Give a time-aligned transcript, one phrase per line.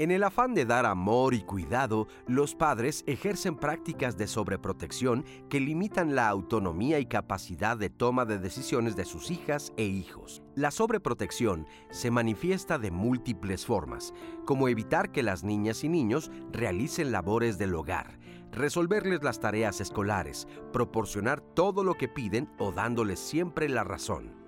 [0.00, 5.60] En el afán de dar amor y cuidado, los padres ejercen prácticas de sobreprotección que
[5.60, 10.42] limitan la autonomía y capacidad de toma de decisiones de sus hijas e hijos.
[10.54, 14.14] La sobreprotección se manifiesta de múltiples formas,
[14.46, 18.18] como evitar que las niñas y niños realicen labores del hogar,
[18.52, 24.39] resolverles las tareas escolares, proporcionar todo lo que piden o dándoles siempre la razón.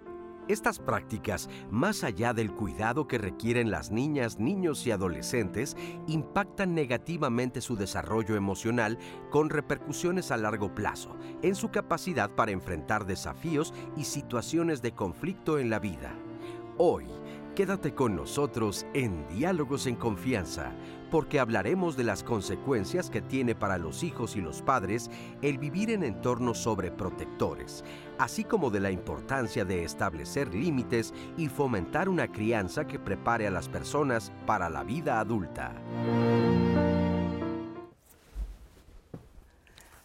[0.48, 5.76] Estas prácticas, más allá del cuidado que requieren las niñas, niños y adolescentes,
[6.08, 8.98] impactan negativamente su desarrollo emocional
[9.30, 15.58] con repercusiones a largo plazo en su capacidad para enfrentar desafíos y situaciones de conflicto
[15.58, 16.12] en la vida.
[16.76, 17.06] Hoy,
[17.54, 20.72] quédate con nosotros en Diálogos en Confianza
[21.12, 25.10] porque hablaremos de las consecuencias que tiene para los hijos y los padres
[25.42, 27.84] el vivir en entornos sobreprotectores,
[28.18, 33.50] así como de la importancia de establecer límites y fomentar una crianza que prepare a
[33.50, 35.74] las personas para la vida adulta.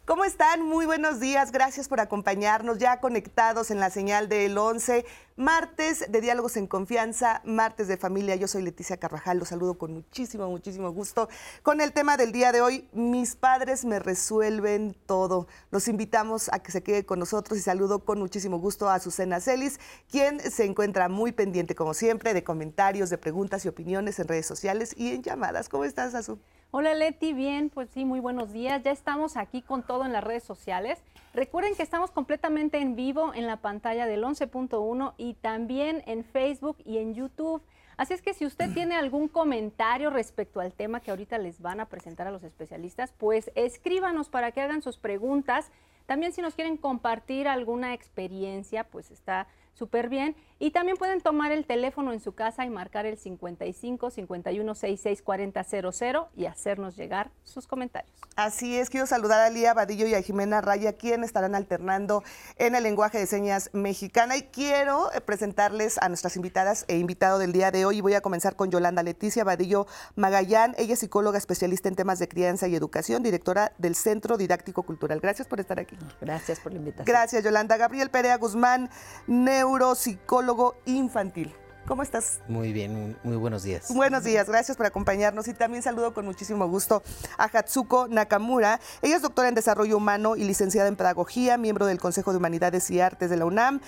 [0.07, 0.61] ¿Cómo están?
[0.61, 1.51] Muy buenos días.
[1.51, 5.05] Gracias por acompañarnos ya conectados en la señal del 11.
[5.35, 8.37] Martes de Diálogos en Confianza, martes de familia.
[8.37, 9.37] Yo soy Leticia Carvajal.
[9.37, 11.27] Los saludo con muchísimo, muchísimo gusto.
[11.61, 15.45] Con el tema del día de hoy, mis padres me resuelven todo.
[15.71, 19.41] Los invitamos a que se quede con nosotros y saludo con muchísimo gusto a Azucena
[19.41, 19.77] Celis,
[20.09, 24.45] quien se encuentra muy pendiente, como siempre, de comentarios, de preguntas y opiniones en redes
[24.45, 25.67] sociales y en llamadas.
[25.67, 26.39] ¿Cómo estás, Azu?
[26.69, 28.83] Hola Leti, bien, pues sí, muy buenos días.
[28.83, 31.01] Ya estamos aquí con todo en las redes sociales.
[31.33, 36.75] Recuerden que estamos completamente en vivo en la pantalla del 11.1 y también en Facebook
[36.83, 37.63] y en YouTube.
[37.95, 41.79] Así es que si usted tiene algún comentario respecto al tema que ahorita les van
[41.79, 45.71] a presentar a los especialistas, pues escríbanos para que hagan sus preguntas.
[46.05, 50.35] También si nos quieren compartir alguna experiencia, pues está súper bien.
[50.59, 55.21] Y también pueden tomar el teléfono en su casa y marcar el 55 51 66
[55.21, 58.11] 40 00 y hacernos llegar sus comentarios.
[58.35, 62.23] Así es, quiero saludar a Lía Vadillo y a Jimena Raya, quien estarán alternando
[62.57, 64.35] en el lenguaje de señas mexicana.
[64.35, 67.97] Y quiero eh, presentarles a nuestras invitadas e invitado del día de hoy.
[67.97, 69.85] Y voy a comenzar con Yolanda Leticia Vadillo
[70.15, 70.73] Magallán.
[70.79, 75.19] Ella es psicóloga especialista en temas de crianza y educación, directora del Centro Didáctico Cultural.
[75.19, 75.95] Gracias por estar aquí.
[76.19, 77.05] Gracias por la invitación.
[77.05, 77.77] Gracias, Yolanda.
[77.77, 78.89] Gabriel Perea Guzmán,
[79.27, 80.46] neuropsicólogo
[80.85, 81.53] infantil.
[81.87, 82.41] ¿Cómo estás?
[82.49, 83.93] Muy bien, muy buenos días.
[83.93, 87.01] Buenos días, gracias por acompañarnos y también saludo con muchísimo gusto
[87.37, 88.81] a Hatsuko Nakamura.
[89.01, 92.91] Ella es doctora en Desarrollo Humano y licenciada en Pedagogía, miembro del Consejo de Humanidades
[92.91, 93.79] y Artes de la UNAM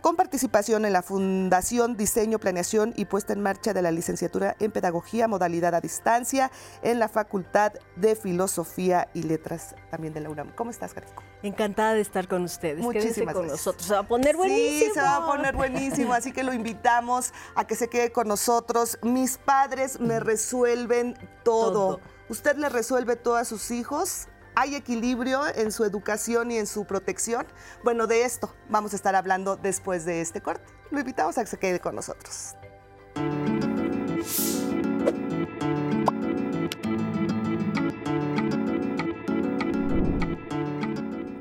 [0.00, 4.72] con participación en la Fundación Diseño, Planeación y Puesta en Marcha de la Licenciatura en
[4.72, 6.50] Pedagogía, modalidad a distancia,
[6.82, 10.52] en la Facultad de Filosofía y Letras también de la UNAM.
[10.54, 11.22] ¿Cómo estás, Jalisco?
[11.42, 12.82] Encantada de estar con ustedes.
[12.82, 13.66] Muchísimas con gracias.
[13.66, 13.86] nosotros.
[13.86, 14.78] Se va a poner buenísimo.
[14.78, 18.26] Sí, se va a poner buenísimo, así que lo invitamos a que se quede con
[18.26, 18.98] nosotros.
[19.02, 21.14] Mis padres me resuelven
[21.44, 21.98] todo.
[21.98, 22.00] Todo.
[22.30, 24.28] ¿Usted le resuelve todo a sus hijos?
[24.56, 27.44] ¿Hay equilibrio en su educación y en su protección?
[27.82, 30.64] Bueno, de esto vamos a estar hablando después de este corte.
[30.90, 32.54] Lo invitamos a que se quede con nosotros.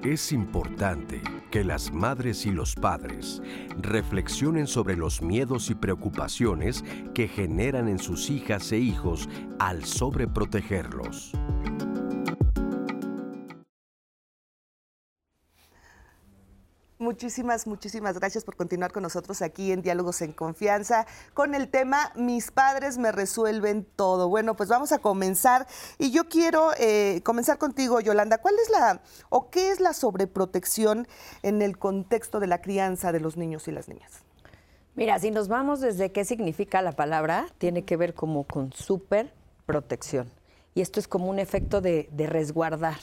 [0.03, 3.41] Es importante que las madres y los padres
[3.79, 11.33] reflexionen sobre los miedos y preocupaciones que generan en sus hijas e hijos al sobreprotegerlos.
[17.03, 22.13] Muchísimas, muchísimas gracias por continuar con nosotros aquí en Diálogos en Confianza con el tema
[22.15, 24.29] Mis padres me resuelven todo.
[24.29, 25.67] Bueno, pues vamos a comenzar
[25.97, 28.37] y yo quiero eh, comenzar contigo, Yolanda.
[28.37, 31.05] ¿Cuál es la o qué es la sobreprotección
[31.41, 34.23] en el contexto de la crianza de los niños y las niñas?
[34.95, 39.33] Mira, si nos vamos desde qué significa la palabra, tiene que ver como con súper
[39.65, 40.31] protección.
[40.73, 42.99] Y esto es como un efecto de, resguardar,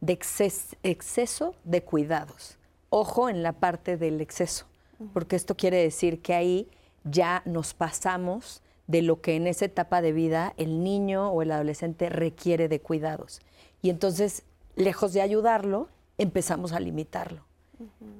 [0.00, 2.58] de exces- exceso de cuidados.
[2.90, 4.66] Ojo en la parte del exceso,
[5.12, 6.68] porque esto quiere decir que ahí
[7.04, 11.50] ya nos pasamos de lo que en esa etapa de vida el niño o el
[11.50, 13.40] adolescente requiere de cuidados.
[13.82, 14.44] Y entonces,
[14.76, 15.88] lejos de ayudarlo,
[16.18, 17.42] empezamos a limitarlo.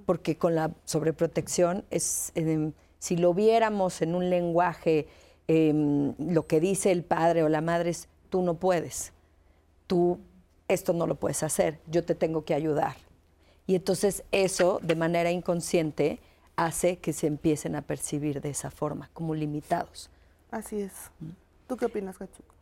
[0.05, 5.09] Porque con la sobreprotección es, em, si lo viéramos en un lenguaje,
[5.49, 9.13] em, lo que dice el padre o la madre es, tú no puedes,
[9.87, 10.19] tú
[10.69, 12.97] esto no lo puedes hacer, yo te tengo que ayudar.
[13.67, 16.21] Y entonces eso, de manera inconsciente,
[16.57, 20.11] hace que se empiecen a percibir de esa forma, como limitados.
[20.51, 20.93] Así es.
[21.67, 22.55] ¿Tú qué opinas, Hatsuko?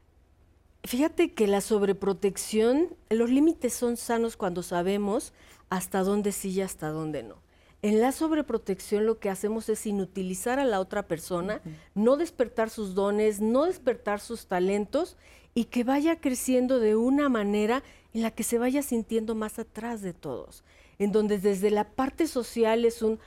[0.84, 5.32] Fíjate que la sobreprotección, los límites son sanos cuando sabemos
[5.70, 7.36] hasta dónde sí y hasta dónde no.
[7.80, 11.60] En la sobreprotección lo que hacemos es inutilizar a la otra persona,
[11.94, 15.16] no despertar sus dones, no despertar sus talentos
[15.54, 17.82] y que vaya creciendo de una manera
[18.14, 20.64] en la que se vaya sintiendo más atrás de todos,
[20.98, 23.18] en donde desde la parte social es un,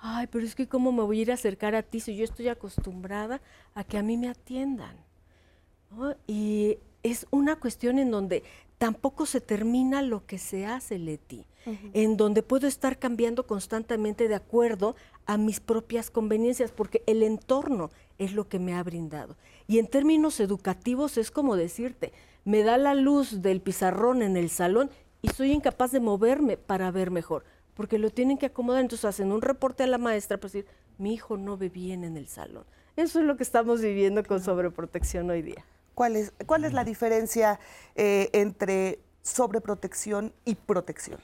[0.00, 2.24] ay, pero es que cómo me voy a ir a acercar a ti si yo
[2.24, 3.40] estoy acostumbrada
[3.74, 4.96] a que a mí me atiendan.
[6.26, 8.42] Y es una cuestión en donde
[8.78, 11.46] tampoco se termina lo que se hace, Leti
[11.92, 17.90] en donde puedo estar cambiando constantemente de acuerdo a mis propias conveniencias, porque el entorno
[18.18, 19.36] es lo que me ha brindado.
[19.66, 22.12] Y en términos educativos es como decirte,
[22.44, 24.90] me da la luz del pizarrón en el salón
[25.24, 28.82] y soy incapaz de moverme para ver mejor, porque lo tienen que acomodar.
[28.82, 30.66] Entonces hacen un reporte a la maestra para decir,
[30.98, 32.64] mi hijo no ve bien en el salón.
[32.94, 35.64] Eso es lo que estamos viviendo con sobreprotección hoy día.
[35.94, 37.58] ¿Cuál es, cuál es la diferencia
[37.94, 41.20] eh, entre sobreprotección y protección?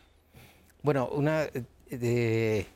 [0.83, 1.49] Bueno, una
[1.91, 2.67] eh,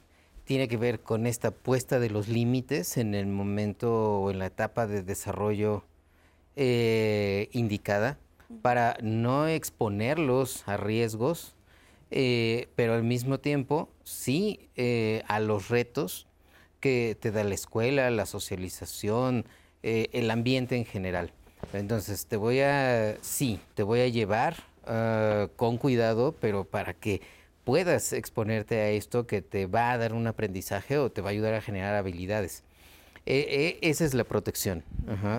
[0.45, 4.47] tiene que ver con esta puesta de los límites en el momento o en la
[4.47, 5.85] etapa de desarrollo
[6.55, 8.19] eh, indicada
[8.63, 11.55] para no exponerlos a riesgos,
[12.11, 14.69] eh, pero al mismo tiempo sí
[15.27, 16.27] a los retos
[16.81, 19.47] que te da la escuela, la socialización,
[19.83, 21.33] el ambiente en general.
[21.73, 24.57] Entonces te voy a, sí, te voy a llevar
[24.87, 27.23] ah, con cuidado, pero para que
[27.65, 31.33] puedas exponerte a esto que te va a dar un aprendizaje o te va a
[31.33, 32.63] ayudar a generar habilidades.
[33.27, 34.85] E, e, esa es la protección,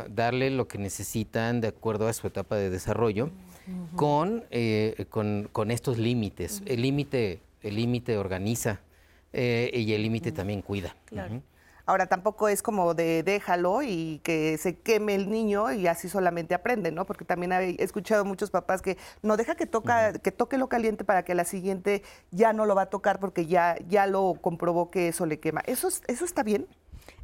[0.09, 3.29] darle lo que necesitan de acuerdo a su etapa de desarrollo
[4.51, 6.63] eh, con, con, estos límites.
[6.65, 8.79] El límite el límite organiza
[9.33, 10.95] eh, y el límite también cuida.
[11.87, 16.55] Ahora tampoco es como de déjalo y que se queme el niño y así solamente
[16.55, 17.05] aprende, ¿no?
[17.05, 21.03] Porque también he escuchado muchos papás que no deja que toca, que toque lo caliente
[21.03, 22.01] para que la siguiente
[22.31, 25.61] ya no lo va a tocar porque ya, ya lo comprobó que eso le quema.
[25.65, 26.67] ¿Eso, ¿Eso está bien?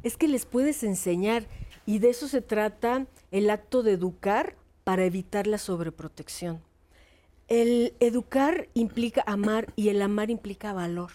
[0.02, 1.46] Es que les puedes enseñar
[1.86, 6.60] y de eso se trata el acto de educar para evitar la sobreprotección.
[7.48, 11.10] El educar implica amar y el amar implica valor.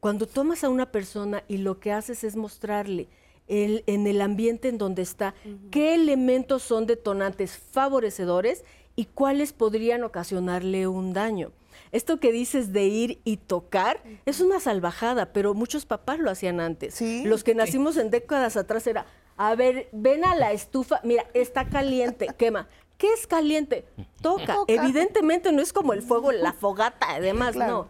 [0.00, 3.08] Cuando tomas a una persona y lo que haces es mostrarle
[3.46, 5.34] en el ambiente en donde está
[5.70, 8.64] qué elementos son detonantes favorecedores
[8.96, 11.52] y cuáles podrían ocasionarle un daño.
[11.90, 16.60] Esto que dices de ir y tocar es una salvajada, pero muchos papás lo hacían
[16.60, 17.00] antes.
[17.24, 21.68] Los que nacimos en décadas atrás era, a ver, ven a la estufa, mira, está
[21.68, 22.68] caliente, quema.
[22.98, 23.84] ¿Qué es caliente?
[24.20, 24.58] Toca.
[24.68, 27.88] Evidentemente no es como el fuego, la fogata, además, no.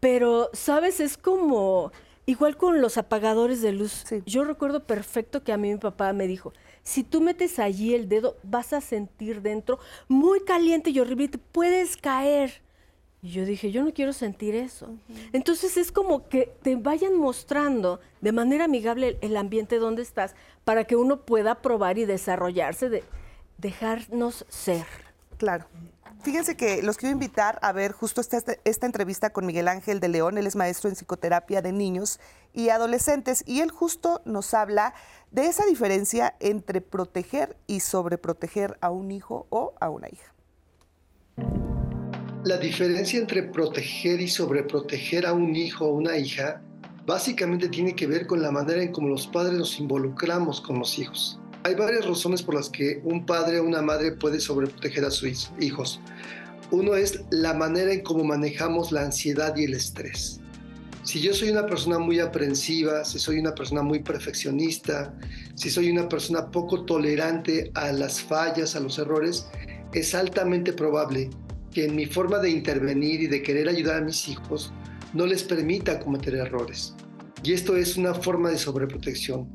[0.00, 0.98] Pero, ¿sabes?
[0.98, 1.92] Es como
[2.26, 4.04] igual con los apagadores de luz.
[4.26, 8.08] Yo recuerdo perfecto que a mí mi papá me dijo, si tú metes allí el
[8.08, 9.78] dedo, vas a sentir dentro
[10.08, 12.62] muy caliente y horrible, te puedes caer.
[13.24, 14.88] Y yo dije, yo no quiero sentir eso.
[15.32, 20.34] Entonces es como que te vayan mostrando de manera amigable el ambiente donde estás
[20.64, 23.04] para que uno pueda probar y desarrollarse, de
[23.58, 24.86] dejarnos ser.
[25.38, 25.66] Claro.
[26.22, 30.08] Fíjense que los quiero invitar a ver justo esta, esta, entrevista con Miguel Ángel de
[30.08, 30.36] León.
[30.36, 32.18] Él es maestro en psicoterapia de niños
[32.52, 34.94] y adolescentes y él justo nos habla
[35.30, 40.32] de esa diferencia entre proteger y sobreproteger a un hijo o a una hija.
[42.44, 46.60] La diferencia entre proteger y sobreproteger a un hijo o una hija
[47.06, 50.98] básicamente tiene que ver con la manera en cómo los padres nos involucramos con los
[50.98, 51.38] hijos.
[51.62, 55.52] Hay varias razones por las que un padre o una madre puede sobreproteger a sus
[55.60, 56.00] hijos.
[56.72, 60.40] Uno es la manera en cómo manejamos la ansiedad y el estrés.
[61.04, 65.14] Si yo soy una persona muy aprensiva, si soy una persona muy perfeccionista,
[65.54, 69.46] si soy una persona poco tolerante a las fallas, a los errores,
[69.92, 71.30] es altamente probable
[71.72, 74.72] que en mi forma de intervenir y de querer ayudar a mis hijos
[75.12, 76.94] no les permita cometer errores.
[77.42, 79.52] Y esto es una forma de sobreprotección.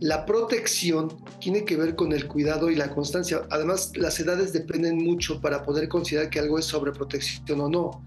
[0.00, 1.08] La protección
[1.40, 3.42] tiene que ver con el cuidado y la constancia.
[3.50, 8.06] Además, las edades dependen mucho para poder considerar que algo es sobreprotección o no.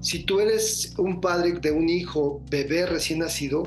[0.00, 3.64] Si tú eres un padre de un hijo bebé recién nacido,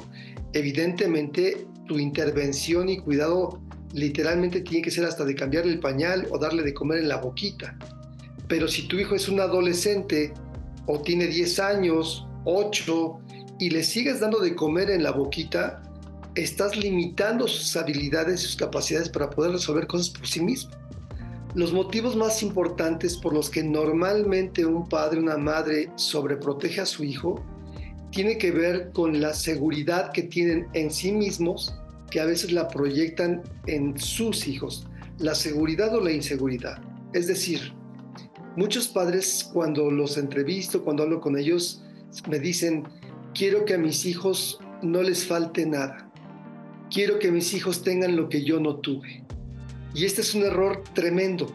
[0.53, 3.61] evidentemente tu intervención y cuidado
[3.93, 7.17] literalmente tiene que ser hasta de cambiarle el pañal o darle de comer en la
[7.17, 7.77] boquita.
[8.47, 10.33] Pero si tu hijo es un adolescente
[10.85, 13.19] o tiene 10 años, 8,
[13.59, 15.81] y le sigues dando de comer en la boquita,
[16.35, 20.71] estás limitando sus habilidades y sus capacidades para poder resolver cosas por sí mismo.
[21.55, 27.05] Los motivos más importantes por los que normalmente un padre una madre sobreprotege a su
[27.05, 27.41] hijo
[28.11, 31.73] tiene que ver con la seguridad que tienen en sí mismos,
[32.11, 34.85] que a veces la proyectan en sus hijos,
[35.17, 36.81] la seguridad o la inseguridad.
[37.13, 37.73] Es decir,
[38.55, 41.83] muchos padres cuando los entrevisto, cuando hablo con ellos,
[42.29, 42.83] me dicen,
[43.33, 46.09] quiero que a mis hijos no les falte nada.
[46.89, 49.23] Quiero que mis hijos tengan lo que yo no tuve.
[49.93, 51.53] Y este es un error tremendo,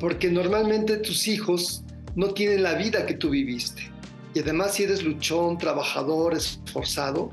[0.00, 3.90] porque normalmente tus hijos no tienen la vida que tú viviste.
[4.34, 7.32] Y además si eres luchón, trabajador, esforzado,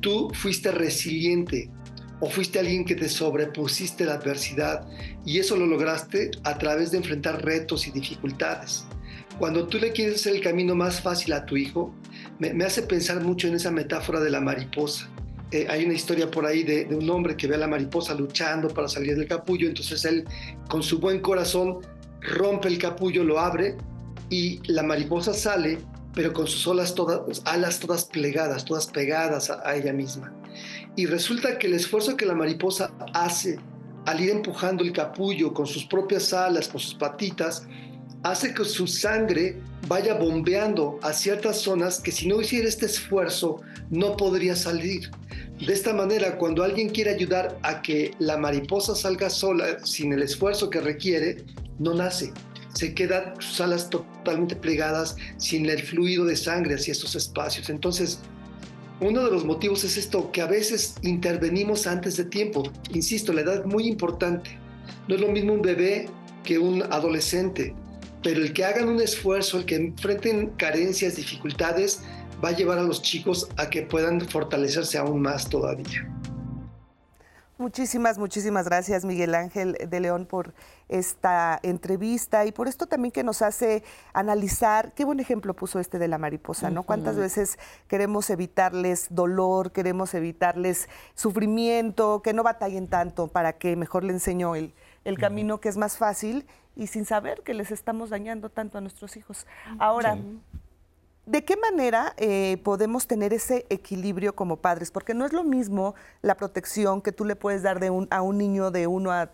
[0.00, 1.70] tú fuiste resiliente
[2.20, 4.86] o fuiste alguien que te sobrepusiste la adversidad
[5.24, 8.84] y eso lo lograste a través de enfrentar retos y dificultades.
[9.38, 11.94] Cuando tú le quieres hacer el camino más fácil a tu hijo,
[12.38, 15.08] me, hace pensar mucho en esa metáfora de la mariposa.
[15.50, 18.68] Eh, hay una historia por ahí de, un hombre que ve a la mariposa luchando
[18.68, 20.24] para salir del capullo, entonces él
[20.68, 21.78] con su buen corazón
[22.20, 23.76] rompe el capullo, lo abre
[24.28, 25.78] y la mariposa sale,
[26.14, 30.32] pero con sus alas todas, alas todas plegadas, todas pegadas a, ella misma.
[30.96, 33.58] Y resulta que el esfuerzo que la mariposa hace
[34.06, 37.66] al ir empujando el capullo con sus propias alas, con sus patitas,
[38.22, 43.60] hace que su sangre vaya bombeando a ciertas zonas que si no hiciera este esfuerzo
[43.90, 45.10] no podría salir.
[45.64, 50.22] De esta manera, cuando alguien quiere ayudar a que la mariposa salga sola sin el
[50.22, 51.44] esfuerzo que requiere,
[51.78, 52.32] no nace
[52.74, 57.68] se quedan sus alas totalmente plegadas sin el fluido de sangre hacia estos espacios.
[57.70, 58.20] Entonces,
[59.00, 62.62] uno de los motivos es esto, que a veces intervenimos antes de tiempo.
[62.92, 64.58] Insisto, la edad es muy importante.
[65.08, 66.08] No es lo mismo un bebé
[66.44, 67.74] que un adolescente,
[68.22, 72.02] pero el que hagan un esfuerzo, el que enfrenten carencias, dificultades,
[72.44, 76.06] va a llevar a los chicos a que puedan fortalecerse aún más todavía.
[77.60, 80.54] Muchísimas, muchísimas gracias Miguel Ángel de León por
[80.88, 85.98] esta entrevista y por esto también que nos hace analizar, qué buen ejemplo puso este
[85.98, 86.84] de la mariposa, ¿no?
[86.84, 94.04] ¿Cuántas veces queremos evitarles dolor, queremos evitarles sufrimiento, que no batallen tanto para que mejor
[94.04, 94.72] le enseño el,
[95.18, 99.18] camino que es más fácil y sin saber que les estamos dañando tanto a nuestros
[99.18, 99.46] hijos?
[99.78, 100.16] Ahora,
[101.30, 104.90] ¿De qué manera eh, podemos tener ese equilibrio como padres?
[104.90, 108.20] Porque no es lo mismo la protección que tú le puedes dar de un, a
[108.20, 109.30] un niño de uno a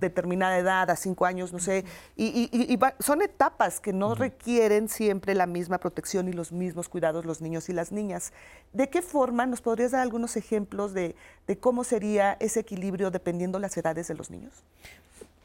[0.00, 1.84] determinada edad, a cinco años, no sé,
[2.16, 7.42] y, son etapas que no requieren siempre la misma protección y los mismos cuidados los
[7.42, 8.32] niños y las niñas.
[8.72, 11.14] ¿De qué forma nos podrías dar algunos ejemplos de,
[11.60, 14.54] cómo sería ese equilibrio dependiendo las edades de los niños?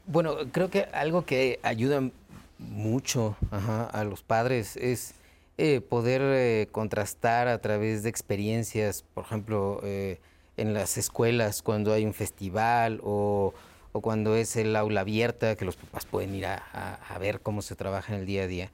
[0.06, 2.10] Bueno, creo que algo que ayuda
[2.58, 5.14] mucho a los padres es
[5.62, 10.22] eh, poder eh, contrastar a través de experiencias, por ejemplo, eh,
[10.56, 13.54] en las escuelas cuando hay un festival o,
[13.92, 18.14] cuando es el aula abierta, que los papás pueden ir a, ver cómo se trabaja
[18.14, 18.72] en el día a día.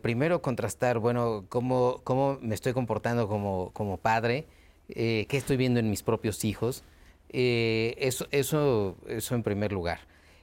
[0.00, 4.46] primero contrastar, bueno, cómo, cómo me estoy comportando como, como padre,
[4.88, 6.82] qué estoy viendo en mis propios hijos.
[7.28, 9.98] eso, eso, eso en primer lugar.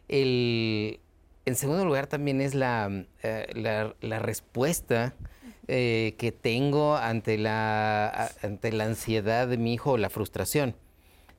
[0.07, 0.99] El,
[1.45, 2.91] en segundo lugar también es la,
[3.23, 5.15] la respuesta
[5.67, 10.75] eh, que tengo ante la, ante la ansiedad de mi hijo o la frustración.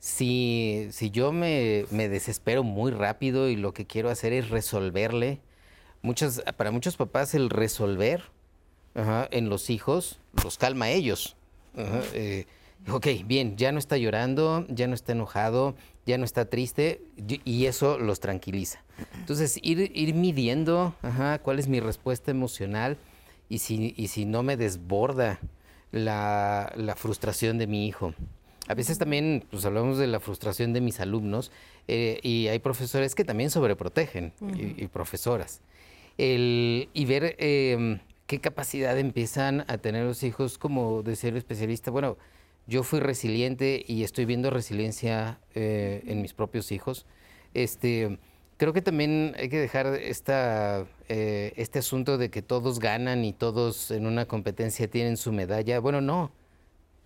[0.00, 5.40] Si, si yo me, me, desespero muy rápido y lo que quiero hacer es resolverle,
[6.02, 8.22] muchas, para muchos papás el resolver
[9.30, 11.36] en los hijos los calma a ellos.
[12.14, 12.46] Eh,
[12.90, 17.00] ok, bien, ya no está llorando, ya no está enojado, ya no está triste
[17.44, 18.82] y eso los tranquiliza.
[19.14, 20.94] Entonces, ir, ir midiendo
[21.42, 22.98] cuál es mi respuesta emocional
[23.48, 25.40] y si, y si no me desborda
[25.90, 28.14] la, la, frustración de mi hijo.
[28.68, 31.50] A veces también pues, hablamos de la frustración de mis alumnos
[31.88, 35.62] eh, y hay profesores que también sobreprotegen y, profesoras.
[36.18, 41.90] El, y ver em, qué capacidad empiezan a tener los hijos como de ser especialista.
[41.90, 42.18] Bueno,
[42.66, 47.06] yo fui resiliente y estoy viendo resiliencia eh, en mis propios hijos.
[47.54, 48.18] Este,
[48.58, 53.32] creo que también hay que dejar esta, eh, este asunto de que todos ganan y
[53.32, 55.80] todos en una competencia tienen su medalla.
[55.80, 56.30] Bueno, no.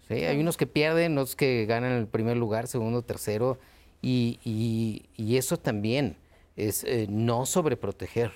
[0.08, 3.58] Hay unos que pierden, otros que ganan el primer lugar, segundo, tercero,
[4.02, 6.16] y, y, eso también
[6.56, 8.32] es eh, no sobreproteger.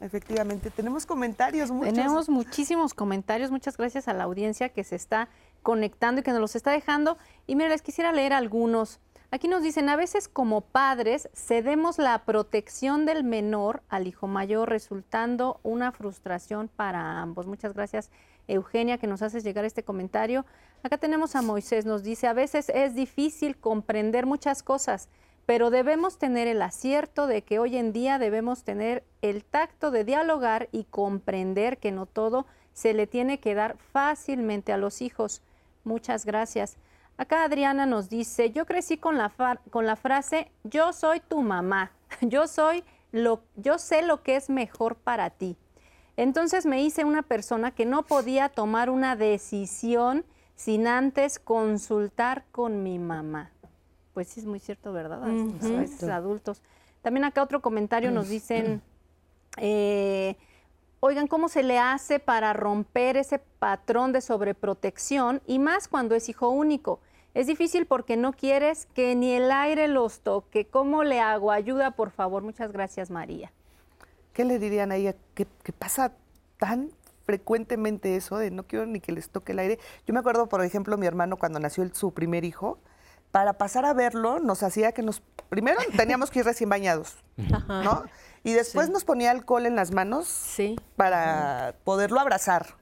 [0.00, 1.70] Efectivamente, tenemos comentarios.
[1.70, 1.94] Muchos.
[1.94, 5.28] Tenemos muchísimos comentarios, muchas gracias a la audiencia que se está
[5.62, 7.16] conectando y que nos los está dejando.
[7.46, 9.00] Y mira, les quisiera leer algunos.
[9.30, 14.70] Aquí nos dicen, a veces como padres cedemos la protección del menor al hijo mayor,
[14.70, 17.46] resultando una frustración para ambos.
[17.46, 18.10] Muchas gracias,
[18.46, 20.46] Eugenia, que nos haces llegar este comentario.
[20.82, 25.10] Acá tenemos a Moisés, nos dice, a veces es difícil comprender muchas cosas,
[25.44, 30.04] pero debemos tener el acierto de que hoy en día debemos tener el tacto de
[30.04, 35.42] dialogar y comprender que no todo se le tiene que dar fácilmente a los hijos.
[35.84, 36.78] Muchas gracias.
[37.18, 39.30] Acá Adriana nos dice, yo crecí con la,
[39.70, 41.90] con la frase, yo soy tu mamá,
[42.22, 45.56] yo, soy lo, yo sé lo que es mejor para ti.
[46.16, 50.24] Entonces me hice una persona que no podía tomar una decisión
[50.56, 53.50] sin antes consultar con mi mamá.
[54.14, 55.22] Pues sí, es muy cierto, ¿verdad?
[55.22, 56.62] A veces- a veces adultos.
[57.02, 58.82] También acá otro comentario nos dicen,
[59.58, 60.36] eh,
[61.00, 66.28] oigan, ¿cómo se le hace para romper ese patrón de sobreprotección y más cuando es
[66.28, 67.00] hijo único?
[67.38, 70.66] Es difícil porque no quieres que ni el aire los toque.
[70.66, 71.52] ¿Cómo le hago?
[71.52, 72.42] Ayuda, por favor.
[72.42, 73.52] Muchas gracias, María.
[74.32, 75.14] ¿Qué le dirían a ella?
[75.34, 76.10] ¿Qué, qué pasa
[76.58, 76.90] tan
[77.24, 79.78] frecuentemente eso de no quiero ni que les toque el aire?
[80.04, 82.80] Yo me acuerdo, por ejemplo, mi hermano cuando nació el- su primer hijo,
[83.30, 85.22] para pasar a verlo nos hacía que nos...
[85.48, 87.18] Primero teníamos que ir recién bañados,
[87.68, 88.02] ¿no?
[88.42, 90.74] Y después nos ponía alcohol en las manos Sí.
[90.96, 92.74] para poderlo abrazar.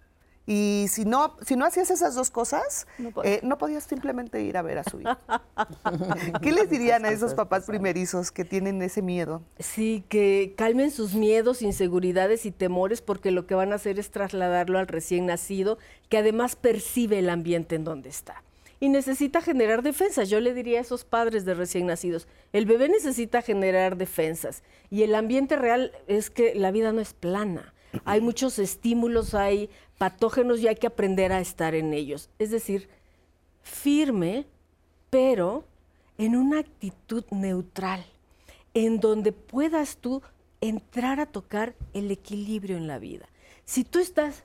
[0.46, 3.40] Y si no, si no hacías esas dos cosas, No podía.
[3.42, 5.16] no podías simplemente ir a ver a su hijo.
[6.42, 9.42] ¿Qué les dirían a esos papás primerizos que tienen ese miedo?
[9.58, 14.10] Sí, que calmen sus miedos, inseguridades y temores porque lo que van a hacer es
[14.10, 18.42] trasladarlo al recién nacido, que además percibe el ambiente en donde está.
[18.78, 20.28] Y necesita generar defensas.
[20.28, 24.62] Yo le diría a esos padres de recién nacidos, el bebé necesita generar defensas.
[24.90, 27.72] Y el ambiente real es que la vida no es plana.
[28.04, 32.30] Hay muchos estímulos, hay patógenos y hay que aprender a estar en ellos.
[32.38, 32.88] Es decir,
[33.62, 34.46] firme,
[35.10, 35.64] pero
[36.18, 38.04] en una actitud neutral,
[38.74, 40.22] en donde puedas tú
[40.60, 43.26] entrar a tocar el equilibrio en la vida.
[43.64, 44.44] Si tú estás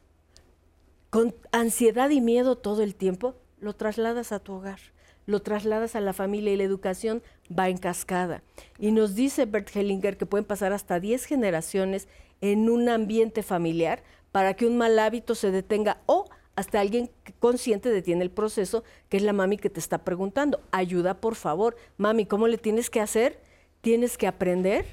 [1.10, 4.79] con ansiedad y miedo todo el tiempo, lo trasladas a tu hogar,
[5.25, 7.22] lo trasladas a la familia y la educación
[7.58, 8.41] va en cascada.
[8.79, 12.08] Y nos dice Bert Hellinger que pueden pasar hasta 10 generaciones
[12.41, 16.25] en un ambiente familiar para que un mal hábito se detenga o
[16.56, 20.60] hasta alguien consciente detiene el proceso, que es la mami que te está preguntando.
[20.71, 21.77] Ayuda, por favor.
[21.97, 23.39] Mami, ¿cómo le tienes que hacer?
[23.82, 24.86] Tienes que aprender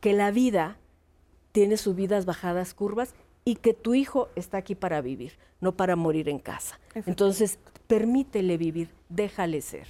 [0.00, 0.78] que la vida
[1.52, 6.28] tiene subidas, bajadas, curvas y que tu hijo está aquí para vivir, no para morir
[6.28, 6.80] en casa.
[7.06, 9.86] Entonces, permítele vivir, déjale ser.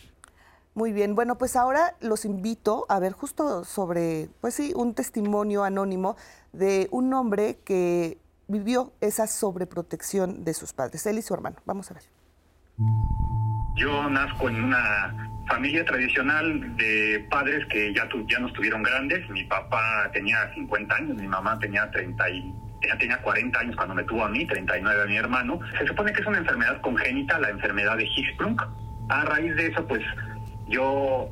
[0.74, 5.62] Muy bien, bueno, pues ahora los invito a ver justo sobre, pues sí, un testimonio
[5.62, 6.16] anónimo
[6.52, 11.56] de un hombre que vivió esa sobreprotección de sus padres, él y su hermano.
[11.64, 12.02] Vamos a ver.
[13.76, 19.28] Yo nazco en una familia tradicional de padres que ya, tu- ya no estuvieron grandes.
[19.30, 22.52] Mi papá tenía 50 años, mi mamá tenía 30 y,
[22.98, 25.60] tenía 40 años cuando me tuvo a mí, 39 a mi hermano.
[25.78, 28.60] Se supone que es una enfermedad congénita, la enfermedad de Hirschsprung.
[29.08, 30.02] A raíz de eso, pues
[30.74, 31.28] yo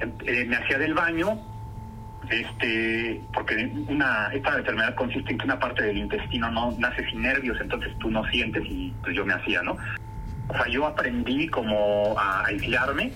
[0.00, 1.38] eh, me hacía del baño,
[2.30, 7.22] este, porque una, esta enfermedad consiste en que una parte del intestino no nace sin
[7.22, 9.76] nervios, entonces tú no sientes y pues yo me hacía, ¿no?
[10.48, 13.12] O sea, yo aprendí como a aislarme,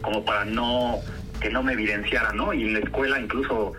[0.00, 0.98] como para no,
[1.40, 2.52] que no me evidenciara, ¿no?
[2.52, 3.72] Y en la escuela incluso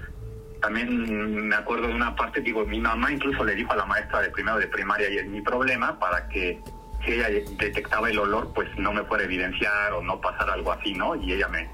[0.62, 4.22] también me acuerdo de una parte, digo, mi mamá incluso le dijo a la maestra
[4.22, 6.62] de primero de primaria es mi problema para que
[7.06, 10.72] si ella detectaba el olor, pues no me fuera a evidenciar o no pasara algo
[10.72, 11.16] así, ¿no?
[11.16, 11.70] Y ella me,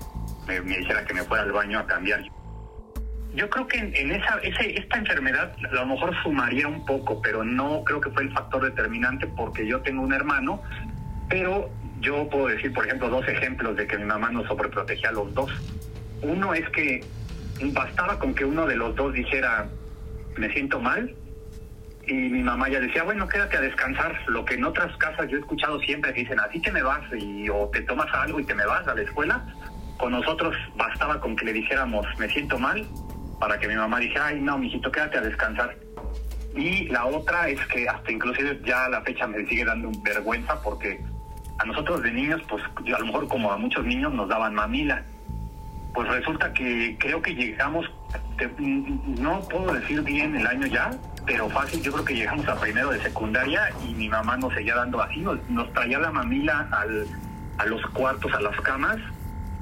[0.48, 2.24] me, me dijera que me fuera al baño a cambiar.
[3.34, 7.22] Yo creo que en, en esa, ese, esta enfermedad a lo mejor sumaría un poco,
[7.22, 10.62] pero no creo que fue el factor determinante porque yo tengo un hermano,
[11.30, 11.70] pero
[12.02, 15.34] yo puedo decir, por ejemplo, dos ejemplos de que mi mamá nos sobreprotegía a los
[15.34, 15.52] dos.
[16.22, 17.02] Uno es que
[17.72, 19.70] bastaba con que uno de los dos dijera,
[20.38, 21.14] me siento mal,
[22.10, 24.20] y mi mamá ya decía, bueno, quédate a descansar.
[24.28, 27.02] Lo que en otras casas yo he escuchado siempre que dicen, así te me vas,
[27.14, 29.46] y, o te tomas algo y te me vas a la escuela.
[29.98, 32.88] Con nosotros bastaba con que le dijéramos, me siento mal,
[33.40, 35.76] para que mi mamá dijera, ay, no, mijito, quédate a descansar.
[36.56, 41.00] Y la otra es que hasta inclusive ya la fecha me sigue dando vergüenza porque
[41.60, 45.04] a nosotros de niños, pues a lo mejor como a muchos niños nos daban mamila.
[45.94, 47.86] Pues resulta que creo que llegamos,
[48.38, 50.92] te- no puedo decir bien el año ya,
[51.26, 54.76] pero fácil, yo creo que llegamos a primero de secundaria y mi mamá nos seguía
[54.76, 57.06] dando así, nos, traía la mamila al,
[57.58, 58.98] a los cuartos, a las camas,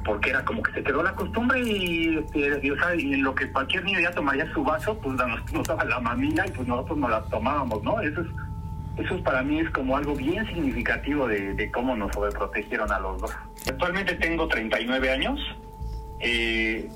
[0.05, 3.33] porque era como que se quedó la costumbre y, y, o sea, y en lo
[3.33, 6.67] que cualquier niño ya tomaría su vaso, pues nos, nos daba la mamila y pues
[6.67, 7.99] nosotros nos la tomábamos, ¿no?
[8.01, 8.27] Eso es,
[9.05, 12.99] eso es para mí es como algo bien significativo de, de cómo nos sobreprotegieron a
[12.99, 13.31] los dos.
[13.67, 15.39] Actualmente tengo 39 años.
[16.19, 16.89] Eh,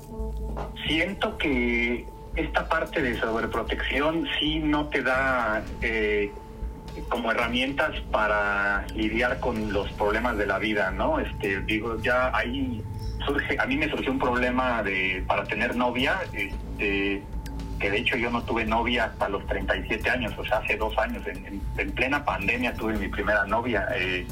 [0.86, 2.06] siento que
[2.36, 6.30] esta parte de sobreprotección sí no te da eh,
[7.08, 11.20] como herramientas para lidiar con los problemas de la vida, ¿no?
[11.20, 12.82] Este, digo, ya ahí
[13.24, 17.22] surge, a mí me surgió un problema de para tener novia, este,
[17.78, 20.96] que de hecho yo no tuve novia hasta los 37 años, o sea, hace dos
[20.98, 23.86] años, en, en- en plena pandemia tuve mi primera novia.
[23.96, 24.26] eh,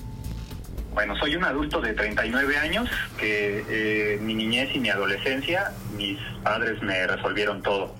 [0.92, 6.18] bueno, soy un adulto de 39 años que eh, mi niñez y mi adolescencia, mis
[6.42, 7.94] padres me resolvieron todo.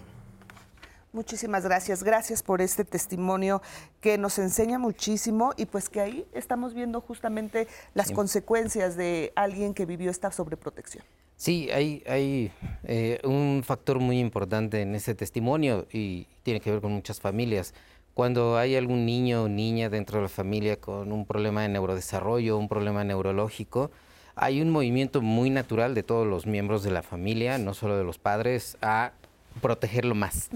[1.13, 2.05] Muchísimas gracias.
[2.05, 3.63] Gracias por este testimonio
[4.01, 9.75] que nos enseña muchísimo y pues que ahí estamos viendo justamente las consecuencias de alguien
[9.75, 11.05] que vivió esta sobreprotección.
[11.37, 12.53] Sí, hay, hay
[12.85, 17.75] eh, un factor muy importante en ese testimonio y tiene que ver con muchas familias.
[18.15, 22.59] Cuando hay algún niño o niña dentro de la familia con un problema de neurodesarrollo,
[22.59, 23.91] un problema neurológico,
[24.35, 28.05] hay un movimiento muy natural de todos los miembros de la familia, no solo de
[28.05, 29.13] los padres, a
[29.61, 30.51] protegerlo más.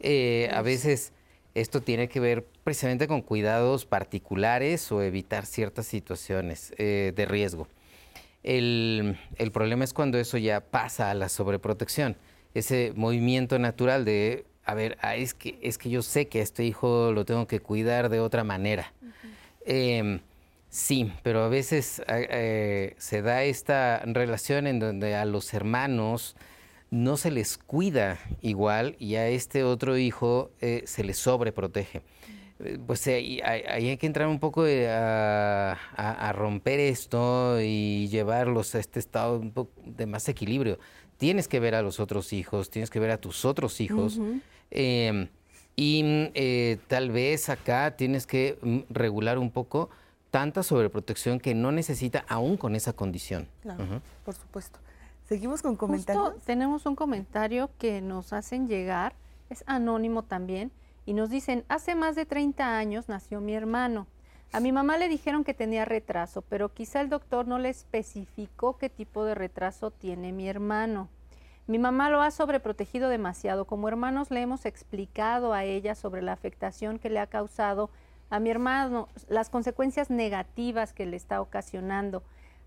[0.00, 1.12] Eh, a veces
[1.54, 7.68] esto tiene que ver precisamente con cuidados particulares o evitar ciertas situaciones eh, de riesgo.
[8.42, 12.16] El, el, problema es cuando eso ya pasa a la sobreprotección,
[12.54, 16.42] ese movimiento natural de, a ver, ah, es, que, es que yo sé que a
[16.42, 18.92] este hijo lo tengo que cuidar de otra manera.
[19.64, 20.20] Em,
[20.68, 26.36] sí, pero a veces eh, se da esta relación en donde a los hermanos,
[26.90, 32.02] no se les cuida igual y a este otro hijo eh, se les sobreprotege.
[32.58, 38.98] Eh, pues ahí, hay que entrar un poco a, romper esto y llevarlos a este
[38.98, 39.42] estado
[39.84, 40.78] de más equilibrio.
[41.18, 44.18] Tienes que ver a los otros hijos, tienes que ver a tus otros hijos.
[44.70, 45.28] Em,
[45.76, 46.02] y
[46.34, 49.90] eh, tal vez acá tienes que mm, regular un poco
[50.30, 53.48] tanta sobreprotección que no necesita aún con esa condición.
[53.62, 54.78] Claro, por supuesto.
[55.28, 56.34] Seguimos con comentarios.
[56.44, 59.14] tenemos un comentario que nos hacen llegar,
[59.50, 60.70] es anónimo también,
[61.04, 64.06] y nos dicen, hace más de 30 años nació mi hermano.
[64.52, 68.78] A mi mamá le dijeron que tenía retraso, pero quizá el doctor no le especificó
[68.78, 71.08] qué tipo de retraso tiene mi hermano.
[71.66, 73.66] Mi mamá lo ha sobreprotegido demasiado.
[73.66, 77.90] Como hermanos le hemos explicado a ella sobre la afectación que le ha causado
[78.30, 82.22] a mi hermano, las consecuencias negativas que le está ocasionando.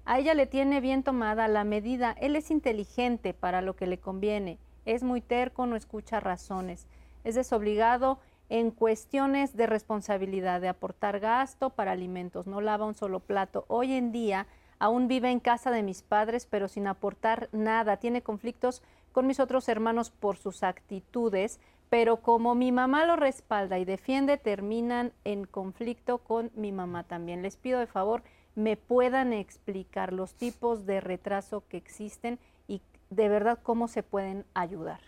[0.06, 2.12] A ella le tiene bien tomada la medida.
[2.20, 4.58] Él es inteligente para lo que le conviene.
[4.86, 6.86] Es muy terco, no escucha razones.
[7.24, 12.48] Es desobligado en cuestiones de responsabilidad, de aportar gasto para alimentos.
[12.48, 13.66] No lava un solo plato.
[13.68, 14.48] Hoy en día
[14.80, 17.98] aún vive en casa de mis padres, pero sin aportar nada.
[17.98, 18.82] Tiene conflictos
[19.12, 21.60] con mis otros hermanos por sus actitudes,
[21.90, 27.42] pero como mi mamá lo respalda y defiende, terminan en conflicto con mi mamá también.
[27.42, 28.24] Les pido de favor
[28.56, 34.46] me puedan explicar los tipos de retraso que existen y de verdad cómo se pueden
[34.54, 35.00] ayudar.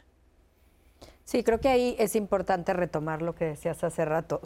[1.31, 4.41] Sí, creo que ahí es importante retomar lo que decías hace rato,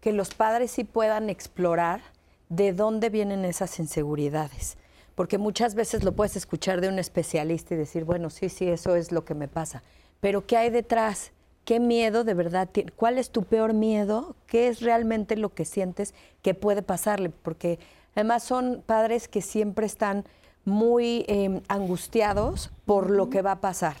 [0.00, 2.00] que los padres sí puedan explorar
[2.48, 4.78] de dónde vienen esas inseguridades,
[5.14, 8.96] porque muchas veces lo puedes escuchar de un especialista y decir, bueno, sí, sí, eso
[8.96, 9.82] es lo que me pasa,
[10.20, 11.32] pero ¿qué hay detrás?
[11.66, 12.70] ¿Qué miedo de verdad?
[12.96, 14.34] ¿Cuál es tu peor miedo?
[14.46, 17.28] ¿Qué es realmente lo que sientes que puede pasarle?
[17.28, 17.78] Porque
[18.14, 20.24] Además son padres que siempre están
[20.64, 23.96] muy em, angustiados por lo que va a pasar.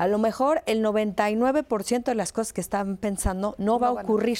[0.00, 4.38] A lo mejor el 99% de las cosas que están pensando no, va a ocurrir,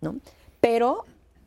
[0.00, 0.16] ¿no?
[0.60, 1.04] Pero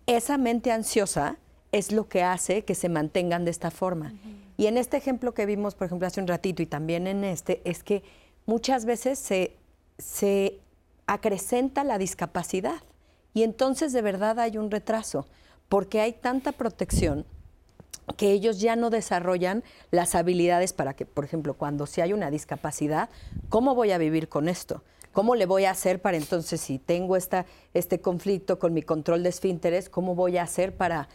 [0.08, 1.36] esa mente ansiosa
[1.74, 4.14] es lo que hace que se mantengan de esta forma.
[4.56, 7.62] Y en este ejemplo que vimos, por ejemplo, hace un ratito y también en este,
[7.66, 8.02] es que
[8.46, 9.58] muchas veces se,
[9.98, 10.62] se
[11.06, 12.82] acrecenta la discapacidad
[13.34, 15.28] y entonces de verdad hay un retraso
[15.68, 17.26] porque hay tanta protección
[18.18, 22.30] que ellos ya no desarrollan las habilidades para que, por ejemplo, cuando si hay una
[22.30, 23.10] discapacidad,
[23.50, 24.84] ¿cómo voy a vivir con esto?
[25.14, 29.24] ¿Cómo le voy a hacer para entonces, si tengo esta, este conflicto con mi control
[29.24, 31.08] de esfínteres, cómo voy a hacer para,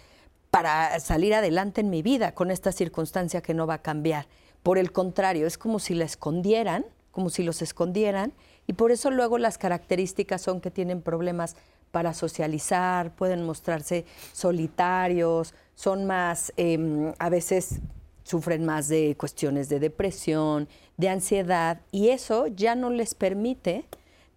[0.50, 4.26] para salir adelante en mi vida con esta circunstancia que no va a cambiar?
[4.62, 8.32] Por el contrario, es como si la escondieran, como si los escondieran,
[8.66, 11.56] y por eso luego las características son que tienen problemas
[11.90, 17.78] para socializar, pueden mostrarse solitarios, son más, em, a veces
[18.24, 23.84] sufren más de cuestiones de depresión, de ansiedad, y eso ya no les permite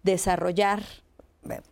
[0.04, 0.84] desarrollar,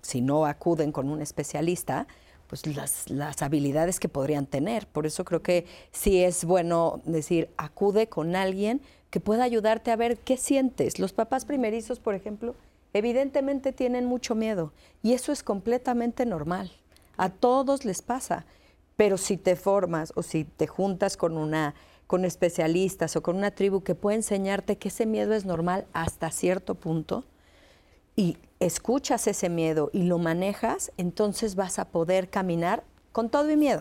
[0.03, 2.09] si no acuden con un especialista,
[2.49, 4.89] pues las, las, habilidades que podrían tener.
[4.89, 8.81] Por eso creo que sí es bueno decir, acude con alguien
[9.11, 10.99] que pueda ayudarte a ver qué sientes.
[10.99, 12.57] Los papás primerizos, por ejemplo,
[12.93, 16.73] evidentemente tienen mucho miedo y eso es completamente normal.
[17.17, 18.47] A todos les pasa,
[19.01, 21.75] pero si te formas o si te juntas con una
[22.07, 26.31] con especialistas o con una tribu que puede enseñarte que ese miedo es normal hasta
[26.31, 27.25] cierto punto
[28.15, 33.57] y escuchas ese miedo y lo manejas, entonces vas a poder caminar con todo y
[33.57, 33.81] miedo,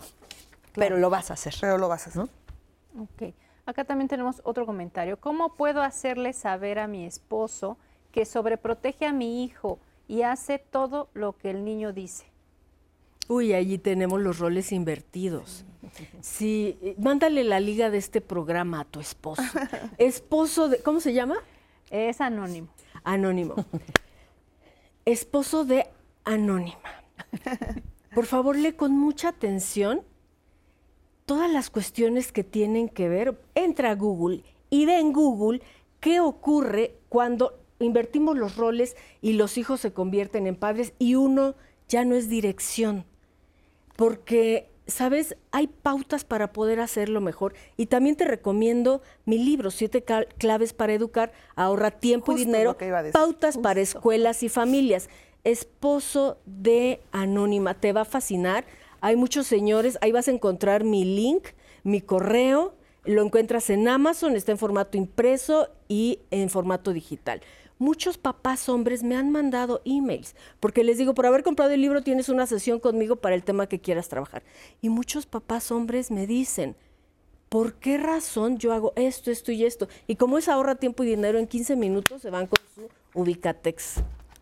[0.73, 1.53] pero lo vas a hacer.
[1.60, 2.21] Pero lo vas a hacer.
[2.97, 3.34] Ok.
[3.65, 5.19] Acá también tenemos otro comentario.
[5.19, 7.77] ¿Cómo puedo hacerle saber a mi esposo
[8.13, 12.25] que sobreprotege a mi hijo y hace todo lo que el niño dice.
[13.29, 15.63] Uy, allí tenemos los roles invertidos.
[16.19, 19.43] Sí, mándale la liga de este programa a tu esposo.
[19.99, 21.35] Esposo de, ¿cómo se llama?
[21.91, 22.69] Es anónimo.
[23.03, 23.53] Anónimo.
[25.05, 25.85] esposo de
[26.23, 26.79] Anónima.
[28.15, 30.01] Por favor, lee con mucha atención
[31.27, 33.39] todas las cuestiones que tienen que ver.
[33.53, 35.61] Entra a Google y ve en Google
[35.99, 41.53] qué ocurre cuando invertimos los roles y los hijos se convierten en padres y uno
[41.87, 43.05] ya no es dirección.
[43.99, 45.35] Porque, ¿sabes?
[45.51, 47.53] Hay pautas para poder hacerlo mejor.
[47.75, 50.05] Y también te recomiendo mi libro, Siete
[50.38, 52.77] claves para educar, ahorra tiempo y dinero,
[53.12, 55.09] pautas para escuelas y familias.
[55.43, 58.63] Esposo de Anónima, te va a fascinar.
[59.01, 61.49] Hay muchos señores, ahí vas a encontrar mi link,
[61.83, 67.41] mi correo, lo encuentras en Amazon, está en formato impreso y en formato digital
[67.79, 72.03] muchos papás hombres me han mandado emails, porque les digo, por haber comprado el libro
[72.03, 74.43] tienes una sesión conmigo para el tema que quieras trabajar.
[74.81, 76.75] Y muchos papás hombres me dicen,
[77.47, 79.87] ¿por qué razón yo hago esto, esto y esto?
[80.05, 82.87] Y como es ahorra tiempo y dinero, en 15 minutos se van con su
[83.19, 83.95] Ubicatex.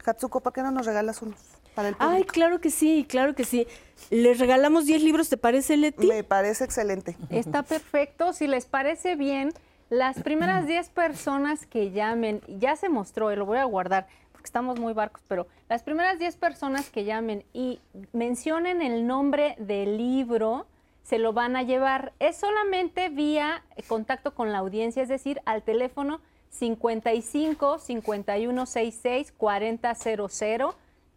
[0.03, 1.39] Hatsuko, ¿por qué no nos regalas unos?
[1.75, 3.67] Para el Ay, claro que sí, claro que sí.
[4.09, 6.07] Les regalamos 10 libros, ¿te parece, Leti?
[6.07, 7.15] Me parece excelente.
[7.29, 8.33] Está perfecto.
[8.33, 9.53] Si les parece bien,
[9.89, 14.45] las primeras 10 personas que llamen, ya se mostró, y lo voy a guardar porque
[14.45, 17.79] estamos muy barcos, pero las primeras 10 personas que llamen y
[18.13, 20.67] mencionen el nombre del libro,
[21.01, 22.13] se lo van a llevar.
[22.19, 26.19] Es solamente vía contacto con la audiencia, es decir, al teléfono
[26.49, 30.67] 55 5166 4000.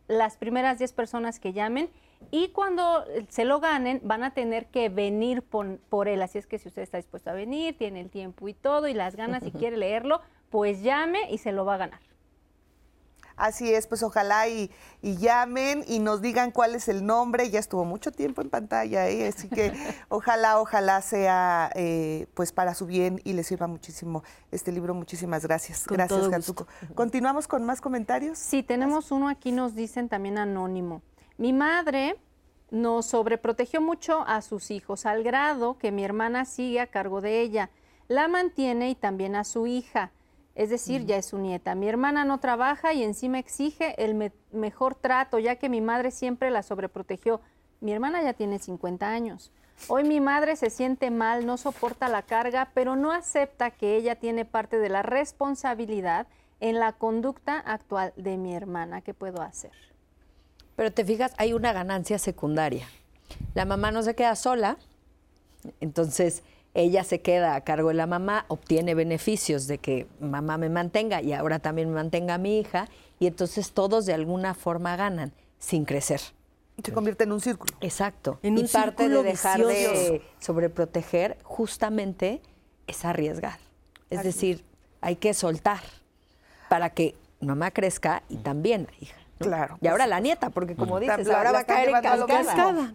[0.07, 1.91] Las primeras 10 personas que llamen
[2.31, 6.23] y cuando se lo ganen, van a tener que venir por, él.
[6.23, 8.95] Así es que si usted está dispuesto a venir, tiene el tiempo y todo, y
[8.95, 12.01] las ganas y quiere leerlo, pues llame y se lo va a ganar.
[13.41, 14.71] Así es, pues ojalá y,
[15.03, 17.49] llamen y nos digan cuál es el nombre.
[17.49, 19.29] Ya estuvo mucho tiempo en pantalla, ¿eh?
[19.29, 19.73] así que
[20.11, 24.93] ojalá, ojalá sea eh, pues para su bien y les sirva muchísimo este libro.
[24.93, 25.87] Muchísimas gracias.
[25.87, 26.67] gracias, Katsuko.
[26.95, 28.39] ¿Continuamos con más comentarios?
[28.39, 31.01] Sí, tenemos uno aquí, nos dicen también anónimo.
[31.41, 32.19] Mi madre
[32.71, 37.41] nos sobreprotegió mucho a sus hijos, al grado que mi hermana sigue a cargo de
[37.41, 37.71] ella.
[38.09, 40.13] La mantiene y también a su hija,
[40.55, 41.75] es decir, ya es su nieta.
[41.75, 46.51] Mi hermana no trabaja y encima exige el mejor trato, ya que mi madre siempre
[46.51, 47.41] la sobreprotegió.
[47.81, 49.51] Mi hermana ya tiene 50 años.
[49.89, 54.17] Hoy mi madre se siente mal, no soporta la carga, pero no acepta que ella
[54.17, 56.27] tiene parte de la responsabilidad
[56.61, 59.01] en la conducta actual de mi hermana.
[59.01, 59.90] ¿Qué puedo hacer?
[60.81, 62.89] Pero te fijas, hay una ganancia secundaria.
[63.53, 64.79] La mamá no se queda sola,
[65.79, 70.71] entonces ella se queda a cargo de la mamá, obtiene beneficios de que mamá me
[70.71, 72.89] mantenga y ahora también me mantenga a mi hija,
[73.19, 76.23] y entonces todos de alguna forma ganan sin crecer.
[76.83, 77.75] Se convierte en un círculo.
[77.83, 78.39] Exacto.
[78.43, 82.41] y parte de dejar de sobreproteger justamente
[82.87, 83.59] es arriesgar.
[84.09, 84.65] Es decir,
[85.03, 85.83] hay que soltar
[86.71, 89.20] para que mamá crezca y también la hija.
[89.41, 89.79] Claro.
[89.81, 92.93] Y ahora la nieta, porque como dices, ahora va a caer en cascada.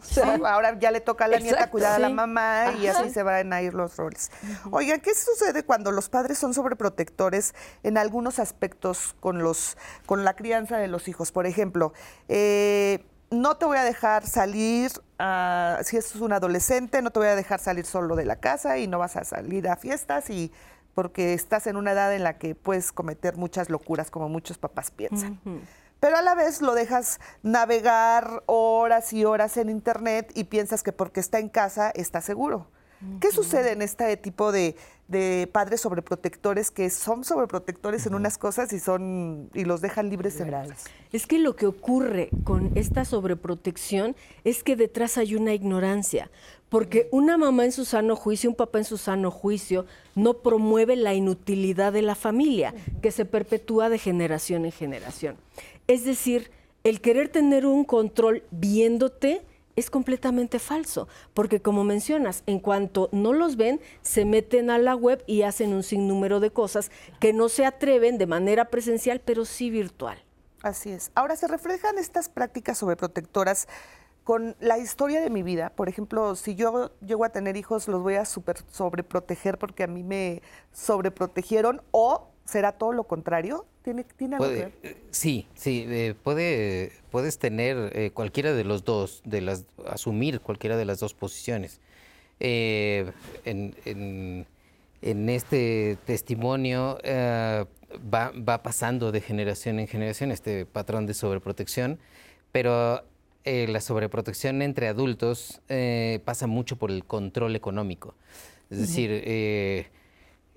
[0.48, 3.52] ahora ya le toca a la nieta cuidar a la mamá y así se van
[3.52, 4.30] a ir los roles.
[4.70, 10.36] Oigan, ¿qué sucede cuando los padres son sobreprotectores en algunos aspectos con, los, con la
[10.36, 11.32] crianza de los hijos?
[11.32, 11.94] Por ejemplo,
[12.30, 17.36] eh, no te voy a dejar salir, si es un adolescente, no te voy a
[17.36, 20.52] dejar salir solo de la casa y no vas a salir a fiestas y
[20.94, 24.92] porque estás en una edad en la que puedes cometer muchas locuras como muchos papás
[24.92, 25.40] piensan
[26.06, 30.92] pero a la vez lo dejas navegar horas y horas en Internet y piensas que
[30.92, 32.68] porque está en casa está seguro.
[33.20, 34.76] ¿Qué sucede en este tipo de,
[35.52, 40.54] padres sobreprotectores que son sobreprotectores en unas cosas y son y los dejan libres en
[40.54, 40.84] otras?
[41.12, 46.30] Es que lo que ocurre con esta sobreprotección es que detrás hay una ignorancia,
[46.70, 50.96] porque una mamá en su sano juicio, un papá en su sano juicio, no promueve
[50.96, 55.38] la inutilidad de la familia, que se perpetúa de generación en generación.
[55.88, 56.52] Es decir,
[56.84, 59.46] el querer tener un control viéndote
[59.76, 64.96] es completamente falso, porque como mencionas, en cuanto no los ven, se meten a la
[64.96, 69.46] web y hacen un sinnúmero de cosas que no se atreven de manera presencial, pero
[69.46, 70.24] sí virtual.
[70.62, 71.12] Así es.
[71.14, 73.68] Ahora, ¿se reflejan estas prácticas sobreprotectoras
[74.24, 75.72] con la historia de mi vida?
[75.76, 79.88] Por ejemplo, si yo llego a tener hijos, los voy a super sobreproteger porque a
[79.88, 83.66] mí me sobreprotegieron o será todo lo contrario.
[83.86, 84.72] ¿Tiene, tiene algo que ver?
[84.82, 90.42] Eh, sí, sí, eh, puede, puedes tener eh, cualquiera de los dos, de las, asumir
[90.42, 91.80] cualquiera de las dos posiciones.
[92.40, 93.14] En,
[93.46, 102.00] en, este testimonio va, va, pasando de generación en generación este patrón de sobreprotección,
[102.52, 103.04] pero
[103.46, 105.62] la sobreprotección entre adultos
[106.26, 108.16] pasa mucho por el control económico.
[108.72, 109.92] Es decir,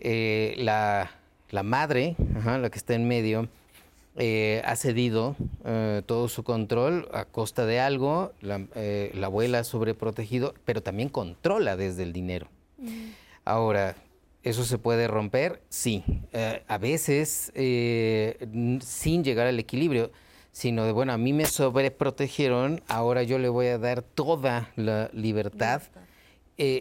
[0.00, 1.17] la
[1.50, 3.48] la madre, la que está en medio,
[4.20, 9.60] eh, ha cedido eh, todo su control a costa de algo, la, eh, la abuela
[9.60, 12.48] ha sobreprotegido, pero también controla desde el dinero.
[13.44, 13.94] Ahora,
[14.42, 15.62] ¿eso se puede romper?
[15.68, 16.02] Sí.
[16.66, 20.10] A veces sin llegar al equilibrio,
[20.50, 25.10] sino de, bueno, a mí me sobreprotegieron, ahora yo le voy a dar toda la
[25.12, 25.82] libertad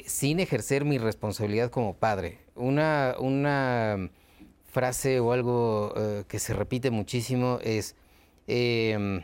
[0.05, 2.39] sin ejercer mi responsabilidad como padre.
[2.55, 4.09] Una, una
[4.77, 7.95] frase o algo eh, que se repite muchísimo es
[8.45, 9.23] em,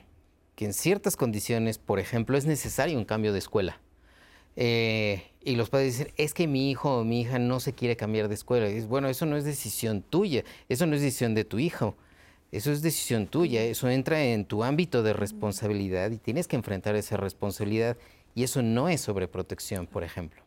[0.55, 3.79] que en ciertas condiciones, por ejemplo, es necesario un cambio de escuela.
[4.55, 7.95] Eh, y los padres dicen, es que mi hijo o mi hija no se quiere
[7.95, 8.67] cambiar de escuela.
[8.67, 11.95] Y dices, bueno, eso no es decisión tuya, eso no es decisión de tu hijo,
[12.51, 16.95] eso es decisión tuya, eso entra en tu ámbito de responsabilidad y tienes que enfrentar
[16.95, 17.95] esa responsabilidad.
[18.33, 20.41] Y eso no es sobreprotección, por ejemplo.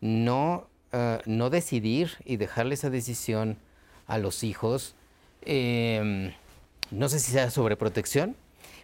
[0.00, 3.58] No, ah, no decidir y dejarle esa decisión
[4.06, 4.94] a los hijos,
[5.42, 6.32] em,
[6.90, 8.36] no sé si sea sobreprotección,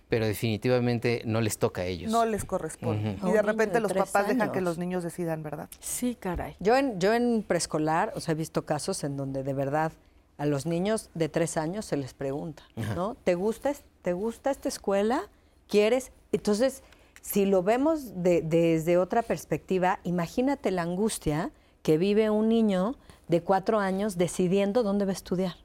[0.09, 2.11] pero definitivamente no les toca a ellos.
[2.13, 3.17] No les corresponde.
[3.27, 5.69] Y de repente de los papás dejan que los niños decidan, ¿verdad?
[5.81, 6.55] Sí, caray.
[6.61, 9.93] Yo en, yo en preescolar, o sea, he visto casos en donde de verdad
[10.37, 12.63] a los niños de tres años se les pregunta,
[12.95, 13.15] ¿no?
[13.25, 15.23] ¿Te gusta, ¿Te gusta esta escuela?
[15.69, 16.11] ¿Quieres?
[16.33, 16.83] Entonces,
[17.23, 21.51] si lo vemos de- desde otra perspectiva, imagínate la angustia
[21.83, 22.97] que vive un niño
[23.33, 25.57] de cuatro años decidiendo dónde va a estudiar.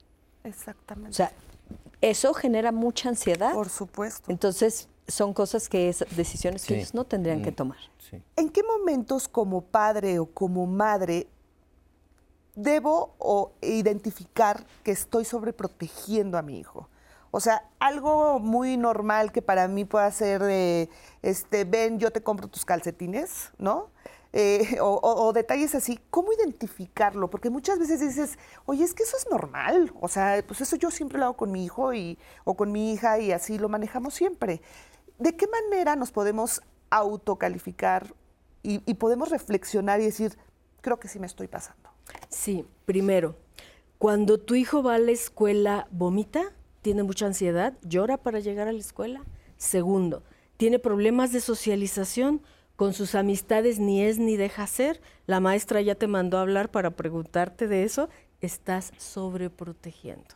[0.43, 1.11] Exactamente.
[1.11, 1.31] O sea,
[2.01, 3.53] eso genera mucha ansiedad.
[3.53, 4.31] Por supuesto.
[4.31, 7.55] Entonces, son cosas que es decisiones que ellos no tendrían que Mm.
[7.55, 7.77] tomar.
[8.09, 8.21] Sí.
[8.35, 11.27] ¿En qué momentos como padre o como madre
[12.55, 16.89] debo o identificar que estoy sobreprotegiendo a mi hijo?
[17.31, 20.89] O sea, algo muy normal que para mí pueda ser, de,
[21.21, 23.89] este, ven, yo te compro tus calcetines, ¿no?
[24.33, 27.29] Eh, o, detalles así, ¿cómo identificarlo?
[27.29, 30.91] Porque muchas veces dices, oye, es que eso es normal, o sea, pues eso yo
[30.91, 34.13] siempre lo hago con mi hijo y, o con mi hija y así lo manejamos
[34.13, 34.61] siempre.
[35.17, 38.13] ¿De qué manera nos podemos autocalificar
[38.63, 40.37] y, y podemos reflexionar y decir,
[40.81, 41.89] creo que sí me estoy pasando?
[42.29, 43.35] Sí, primero,
[43.97, 48.71] cuando tu hijo va a la escuela, vomita, tiene mucha ansiedad, llora para llegar a
[48.71, 49.23] la escuela.
[49.57, 50.23] Segundo,
[50.57, 52.41] tiene problemas de socialización
[52.77, 55.01] con sus amistades, ni es ni deja ser.
[55.25, 58.07] La maestra ya te mandó a hablar para preguntarte de eso.
[58.39, 60.35] Estás sobreprotegiendo.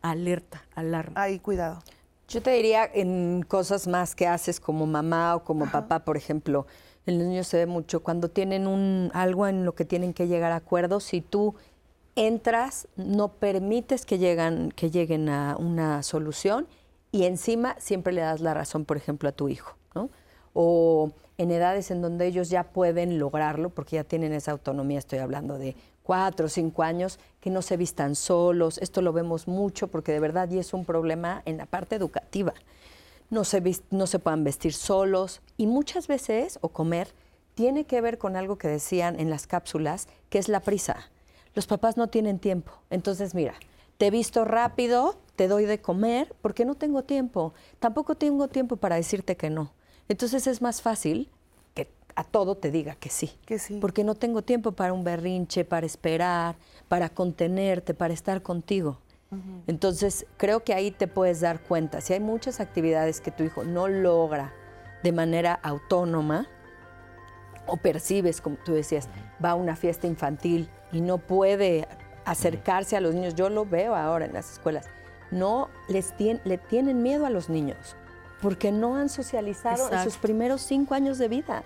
[0.00, 1.20] Alerta, alarma.
[1.20, 1.82] Ay, cuidado.
[2.28, 6.66] Yo te diría en cosas más que haces como mamá o como papá, por ejemplo,
[7.04, 10.28] en los niños se ve mucho cuando tienen un algo en lo que tienen que
[10.28, 11.56] llegar a acuerdos, si tú
[12.14, 16.68] entras, no permites que llegan que lleguen a una solución
[17.10, 20.10] y encima siempre le das la razón, por ejemplo, a tu hijo, ¿no?
[20.52, 25.20] O en edades en donde ellos ya pueden lograrlo, porque ya tienen esa autonomía, estoy
[25.20, 28.78] hablando de cuatro o cinco años, que no se vistan solos.
[28.78, 32.52] Esto lo vemos mucho porque de verdad y es un problema en la parte educativa.
[33.30, 37.08] No se, no se puedan vestir solos y muchas veces, o comer,
[37.54, 41.10] tiene que ver con algo que decían en las cápsulas, que es la prisa.
[41.54, 42.72] Los papás no tienen tiempo.
[42.90, 43.54] Entonces, mira,
[43.98, 47.54] te he visto rápido, te doy de comer, porque no tengo tiempo.
[47.78, 49.72] Tampoco tengo tiempo para decirte que no.
[50.10, 51.30] Entonces es más fácil
[51.74, 53.32] que a todo te diga que sí.
[53.46, 53.78] Que sí.
[53.80, 56.56] Porque no tengo tiempo para un berrinche, para esperar,
[56.88, 58.98] para contenerte, para estar contigo.
[59.68, 62.00] Entonces, creo que ahí te puedes dar cuenta.
[62.00, 64.52] Si hay muchas actividades que tu hijo no logra
[65.04, 66.48] de manera autónoma,
[67.68, 69.08] o percibes, como tú decías,
[69.42, 71.86] va a una fiesta infantil y no puede
[72.24, 74.86] acercarse a los niños, yo lo veo ahora en las escuelas,
[75.30, 77.94] no les tien- le tienen miedo a los niños
[78.40, 81.62] porque no han socializado en sus primeros cinco años de vida.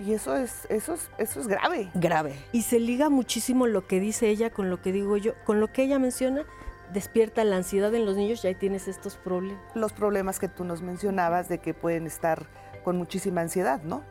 [0.00, 1.90] Y eso es, eso es, eso es grave.
[1.94, 2.36] Grave.
[2.52, 5.32] Y se liga muchísimo lo que dice ella con lo que digo yo.
[5.44, 6.44] Con lo que ella menciona,
[6.92, 9.60] despierta la ansiedad en los niños y ahí tienes estos problemas.
[9.74, 12.46] Los problemas que tú nos mencionabas de que pueden estar
[12.84, 14.04] con muchísima ansiedad, ¿no?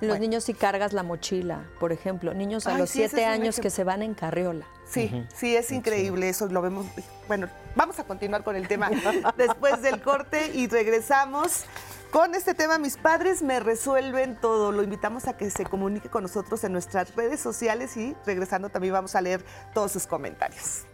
[0.00, 0.20] Los Bueno.
[0.20, 3.70] niños si cargas la mochila, por ejemplo, niños a Ay, los sí, siete años que
[3.70, 4.66] se van en carriola.
[4.86, 6.86] Sí, sí, es increíble, eso lo vemos.
[7.26, 8.90] Bueno, vamos a continuar con el tema
[9.36, 11.64] después del corte y regresamos
[12.12, 12.78] con este tema.
[12.78, 14.70] Mis padres me resuelven todo.
[14.72, 18.92] Lo invitamos a que se comunique con nosotros en nuestras redes sociales y regresando también
[18.92, 20.84] vamos a leer todos sus comentarios.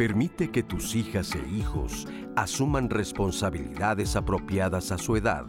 [0.00, 5.44] Permite que tus hijas e hijos asuman responsabilidades apropiadas a su edad.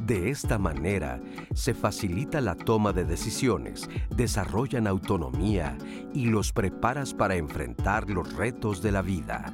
[0.00, 1.20] De esta manera,
[1.54, 5.78] se facilita la toma de decisiones, desarrollan autonomía
[6.12, 9.52] y los preparas para enfrentar los retos de la vida.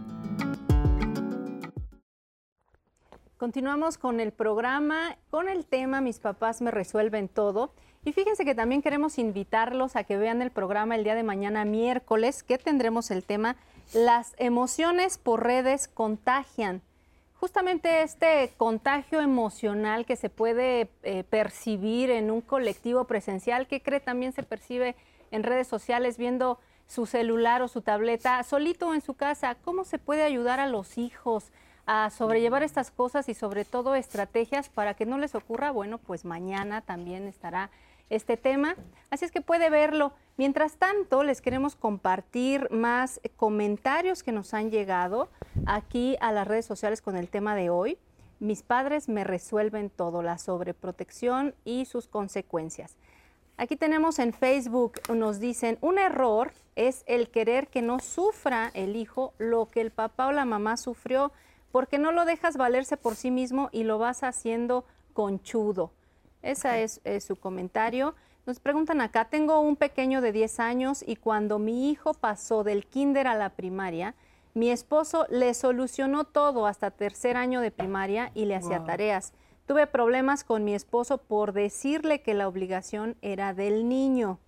[3.36, 7.74] Continuamos con el programa, con el tema Mis papás me resuelven todo.
[8.07, 11.66] Y fíjense que también queremos invitarlos a que vean el programa el día de mañana
[11.66, 13.57] miércoles, que tendremos el tema
[13.93, 16.80] Las emociones por redes contagian.
[17.34, 23.99] Justamente este contagio emocional que se puede eh, percibir en un colectivo presencial, que cree
[23.99, 24.95] también se percibe
[25.32, 29.99] en redes sociales viendo su celular o su tableta solito en su casa, ¿cómo se
[29.99, 31.51] puede ayudar a los hijos
[31.86, 35.72] a sobrellevar estas cosas y sobre todo estrategias para que no les ocurra?
[35.72, 37.70] Bueno, pues mañana también estará
[38.11, 38.76] este tema,
[39.11, 40.12] así es que puede verlo.
[40.36, 45.30] Mientras tanto, les queremos compartir más comentarios que nos han llegado
[45.66, 47.98] aquí a las redes sociales con el tema de hoy.
[48.40, 52.96] Mis padres me resuelven todo, la sobreprotección y sus consecuencias.
[53.58, 58.96] Aquí tenemos en Facebook, nos dicen, un error es el querer que no sufra el
[58.96, 61.32] hijo lo que el papá o la mamá sufrió,
[61.70, 65.92] porque no lo dejas valerse por sí mismo y lo vas haciendo conchudo.
[66.43, 68.14] Ese es, es, su comentario.
[68.47, 72.86] Nos preguntan acá, tengo un pequeño de 10 años y cuando mi hijo pasó del
[72.86, 74.14] kinder a la primaria,
[74.55, 79.32] mi esposo le solucionó todo hasta tercer año de primaria y le hacía tareas.
[79.66, 84.41] Tuve problemas con mi esposo por decirle que la obligación era del niño.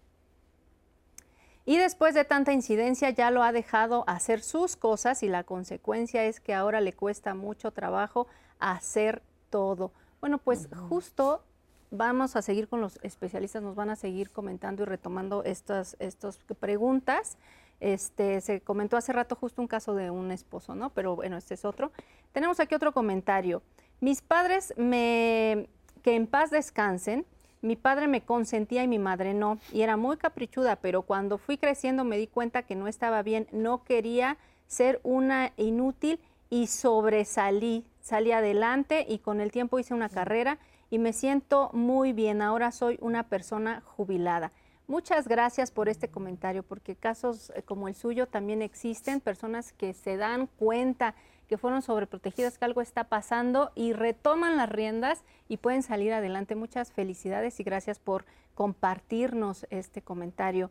[1.64, 6.24] Y después de tanta incidencia ya lo ha dejado hacer sus cosas y la consecuencia
[6.24, 8.26] es que ahora le cuesta mucho trabajo
[8.59, 9.93] hacer todo.
[10.20, 11.45] Bueno, pues justo
[11.93, 16.38] vamos a seguir con los especialistas, nos van a seguir comentando y retomando estas, estas
[16.59, 17.36] preguntas.
[17.80, 20.90] Este, se comentó hace rato justo un caso de un esposo, ¿no?
[20.90, 21.93] Pero bueno, este es otro.
[22.32, 23.62] Tenemos aquí otro comentario.
[24.01, 25.68] Mis padres me,
[26.03, 27.26] que en paz descansen,
[27.61, 31.59] mi padre me consentía y mi madre no, y era muy caprichuda, pero cuando fui
[31.59, 36.18] creciendo me di cuenta que no estaba bien, no quería ser una inútil
[36.51, 40.59] y sobresalí, salí adelante y con el tiempo hice una carrera
[40.93, 44.53] y me siento muy bien, ahora soy una persona jubilada.
[44.86, 49.95] Muchas gracias por este comentario, porque casos eh, como el suyo también existen, personas que
[49.95, 51.14] se dan cuenta
[51.49, 56.57] que fueron sobreprotegidas, que algo está pasando y retoman las riendas y pueden salir adelante.
[56.57, 60.70] Muchas felicidades y gracias por compartirnos este comentario.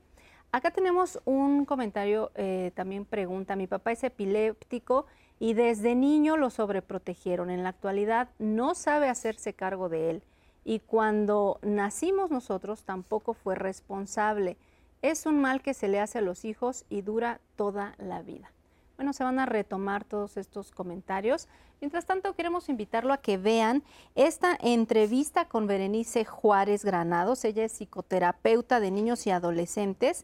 [0.51, 5.07] Acá tenemos un comentario, eh, también pregunta, mi papá es epiléptico
[5.41, 7.49] y desde niño lo sobreprotegieron.
[7.49, 10.23] En la actualidad no sabe hacerse cargo de él
[10.63, 14.55] y cuando nacimos nosotros tampoco fue responsable.
[15.01, 18.51] Es un mal que se le hace a los hijos y dura toda la vida.
[18.97, 21.47] Bueno, se van a retomar todos estos comentarios.
[21.79, 23.81] Mientras tanto, queremos invitarlo a que vean
[24.13, 27.43] esta entrevista con Berenice Juárez Granados.
[27.45, 30.23] Ella es psicoterapeuta de niños y adolescentes.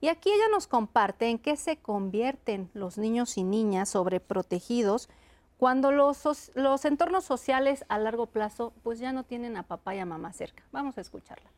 [0.00, 5.08] Y aquí ella nos comparte en qué se convierten los niños y niñas sobreprotegidos
[5.56, 9.98] cuando los, los entornos sociales a largo plazo pues ya no tienen a papá y
[9.98, 10.64] a mamá cerca.
[10.70, 11.50] Vamos a escucharla.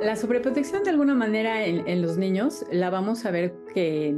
[0.00, 4.14] La sobreprotección de alguna manera en, en los niños la vamos a ver que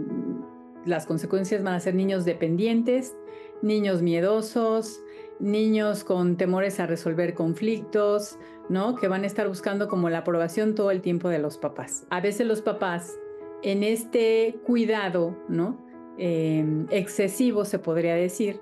[0.85, 3.15] las consecuencias van a ser niños dependientes,
[3.63, 5.01] niños miedosos,
[5.41, 8.39] niños con temores a resolver conflictos,
[8.69, 8.95] ¿no?
[8.95, 12.07] Que van a estar buscando como la aprobación todo el tiempo de los papás.
[12.11, 13.19] A veces los papás
[13.63, 15.79] en este cuidado, ¿no?
[16.19, 18.61] Em, excesivo, se podría decir,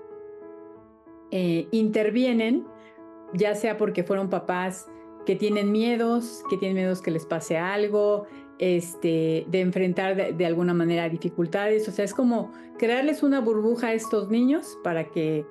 [1.31, 2.67] eh, intervienen,
[3.35, 4.89] ya sea porque fueron papás
[5.27, 8.27] que tienen miedos, que tienen miedos que les pase algo,
[8.59, 11.89] este, de enfrentar de, alguna manera dificultades.
[11.89, 15.45] O sea, es como crearles una burbuja a estos niños para que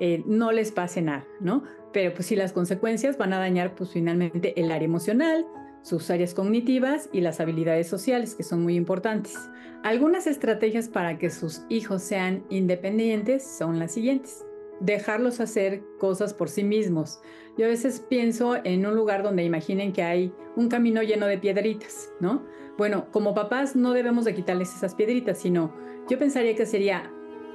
[0.00, 1.62] eh, no les pase nada, ¿no?
[1.92, 5.46] Pero pues sí, las consecuencias van a dañar pues finalmente el área emocional,
[5.82, 9.38] sus áreas cognitivas y las habilidades sociales, que son muy importantes.
[9.82, 14.44] Algunas estrategias para que sus hijos sean independientes son las siguientes.
[14.80, 17.20] Dejarlos hacer cosas por sí mismos.
[17.58, 21.38] Yo a veces pienso en un lugar donde imaginen que hay un camino lleno de
[21.38, 22.42] piedritas, ¿no?
[22.76, 25.72] Bueno, como papás no debemos de quitarles esas piedritas, sino
[26.08, 27.12] yo pensaría que sería,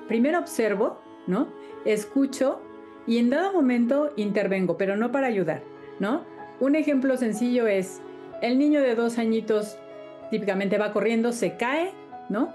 [0.08, 1.50] primero observo, ¿no?
[1.86, 2.62] Escucho
[3.08, 5.64] y en dado momento intervengo, pero no para ayudar,
[6.00, 6.24] ¿no?
[6.60, 8.02] Un ejemplo sencillo es,
[8.42, 9.78] el niño de dos añitos
[10.30, 11.92] típicamente va corriendo, se cae,
[12.30, 12.54] ¿no?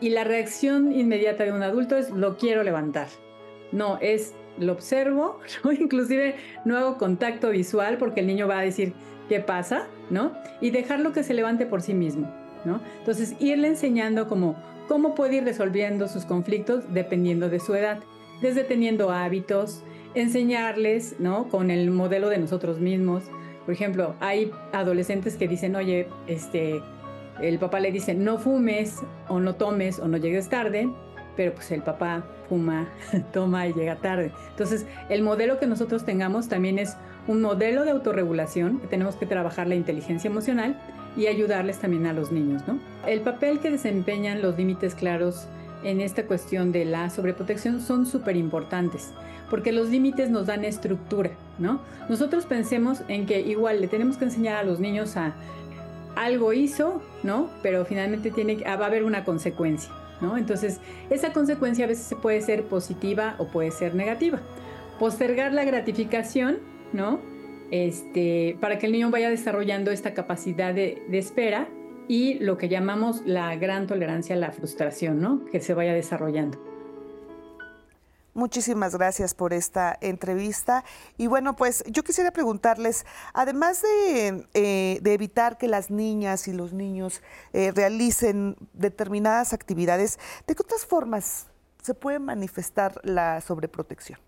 [0.00, 3.08] Y la reacción inmediata de un adulto es, lo quiero levantar.
[3.72, 5.40] No, es lo observo,
[5.80, 8.92] inclusive no hago contacto visual porque el niño va a decir
[9.28, 10.32] qué pasa, ¿no?
[10.60, 12.30] Y dejarlo que se levante por sí mismo,
[12.64, 12.80] ¿no?
[12.98, 14.56] Entonces, irle enseñando como
[14.88, 18.00] cómo puede ir resolviendo sus conflictos dependiendo de su edad,
[18.40, 19.82] desde teniendo hábitos,
[20.14, 21.48] enseñarles, ¿no?
[21.48, 23.24] Con el modelo de nosotros mismos.
[23.64, 26.80] Por ejemplo, hay adolescentes que dicen, oye, este,
[27.40, 30.88] el papá le dice, no fumes o no tomes o no llegues tarde,
[31.36, 32.88] pero pues el papá fuma,
[33.32, 34.32] toma y llega tarde.
[34.50, 39.66] Entonces, el modelo que nosotros tengamos también es un modelo de autorregulación, tenemos que trabajar
[39.66, 40.80] la inteligencia emocional
[41.16, 42.78] y ayudarles también a los niños, ¿no?
[43.06, 45.48] El papel que desempeñan los límites claros
[45.86, 49.12] en esta cuestión de la sobreprotección son súper importantes,
[49.48, 51.80] porque los límites nos dan estructura, ¿no?
[52.08, 55.34] Nosotros pensemos en que igual le tenemos que enseñar a los niños a
[56.16, 57.50] algo hizo, ¿no?
[57.62, 59.90] Pero finalmente tiene, va a haber una consecuencia.
[60.36, 60.80] Entonces,
[61.10, 64.40] esa consecuencia a veces puede ser positiva o puede ser negativa.
[64.98, 66.58] Postergar la gratificación,
[66.92, 67.20] ¿no?
[67.70, 71.68] Este, para que el niño vaya desarrollando esta capacidad de espera
[72.08, 75.44] y lo que llamamos la gran tolerancia a la frustración, ¿no?
[75.46, 76.58] Que se vaya desarrollando.
[78.36, 80.84] Muchísimas gracias por esta entrevista.
[81.16, 86.74] Y bueno, pues yo quisiera preguntarles, además de, eh, evitar que las niñas y los
[86.74, 87.22] niños
[87.54, 91.46] eh, realicen determinadas actividades, ¿de qué otras formas
[91.82, 94.18] se puede manifestar la sobreprotección?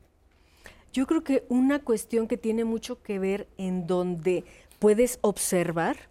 [0.90, 4.46] Yo creo que una cuestión que tiene mucho que ver en donde
[4.78, 6.08] puedes observar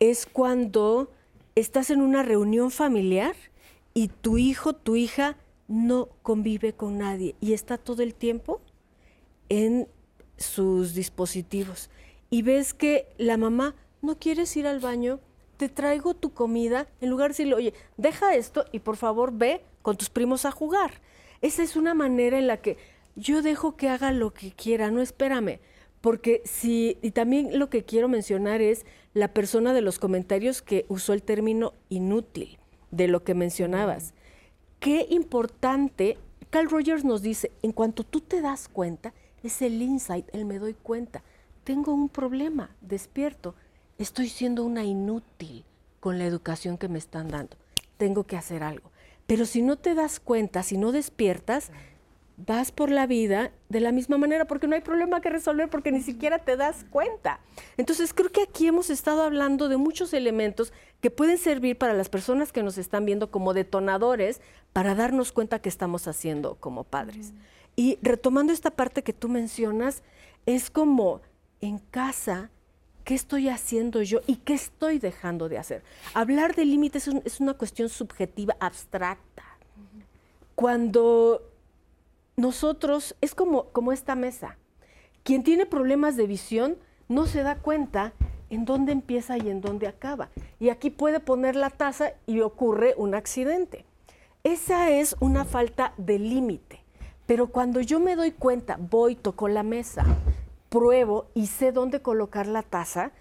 [0.00, 1.10] es cuando
[1.54, 3.36] estás en una reunión familiar
[3.94, 5.36] y tu hijo, tu hija
[5.68, 8.60] no convive con nadie y está todo el tiempo
[9.48, 9.88] en
[10.36, 11.90] sus dispositivos.
[12.30, 15.20] Y ves que la mamá, no quieres ir al baño,
[15.56, 19.64] te traigo tu comida, en lugar de decirle, oye, deja esto y por favor ve
[19.82, 21.00] con tus primos a jugar.
[21.40, 22.76] Esa es una manera en la que
[23.16, 25.60] yo dejo que haga lo que quiera, no espérame.
[26.04, 28.84] Porque si, y también lo que quiero mencionar es
[29.14, 32.58] la persona de los comentarios que usó el término inútil,
[32.90, 34.12] de lo que mencionabas
[34.84, 36.18] qué importante,
[36.50, 40.58] Carl Rogers nos dice, en cuanto tú te das cuenta, es el insight, el me
[40.58, 41.22] doy cuenta.
[41.64, 43.54] Tengo un problema, despierto,
[43.96, 45.64] estoy siendo una inútil
[46.00, 47.56] con la educación que me están dando.
[47.96, 48.90] Tengo que hacer algo.
[49.26, 51.70] Pero si no te das cuenta, si no despiertas,
[52.36, 55.92] vas por la vida de la misma manera porque no hay problema que resolver porque
[55.92, 57.40] ni siquiera te das cuenta.
[57.76, 62.08] Entonces creo que aquí hemos estado hablando de muchos elementos que pueden servir para las
[62.08, 64.40] personas que nos están viendo como detonadores
[64.72, 67.32] para darnos cuenta que estamos haciendo como padres.
[67.76, 70.02] Y retomando esta parte que tú mencionas,
[70.46, 71.20] es como
[71.60, 72.50] en casa,
[73.04, 75.82] ¿qué estoy haciendo yo y qué estoy dejando de hacer?
[76.14, 79.44] Hablar de límites es una cuestión subjetiva, abstracta.
[80.54, 81.53] Cuando
[82.36, 84.58] nosotros, es como, como esta mesa.
[85.22, 86.76] Quien tiene problemas de visión
[87.08, 88.12] no se da cuenta
[88.50, 90.30] en dónde empieza y en dónde acaba.
[90.60, 93.84] Y aquí puede poner la taza y ocurre un accidente.
[94.42, 96.80] Esa es una falta de límite.
[97.26, 100.04] Pero cuando yo me doy cuenta, voy, toco la mesa,
[100.68, 103.12] pruebo y sé dónde colocar la taza,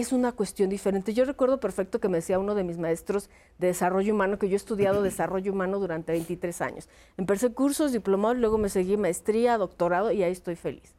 [0.00, 1.14] es una cuestión diferente.
[1.14, 4.52] Yo recuerdo perfecto que me decía uno de mis maestros de desarrollo humano, que yo
[4.52, 6.88] he estudiado desarrollo humano durante 23 años.
[7.16, 10.94] Empecé cursos, diplomados, luego me seguí maestría, doctorado y ahí estoy feliz.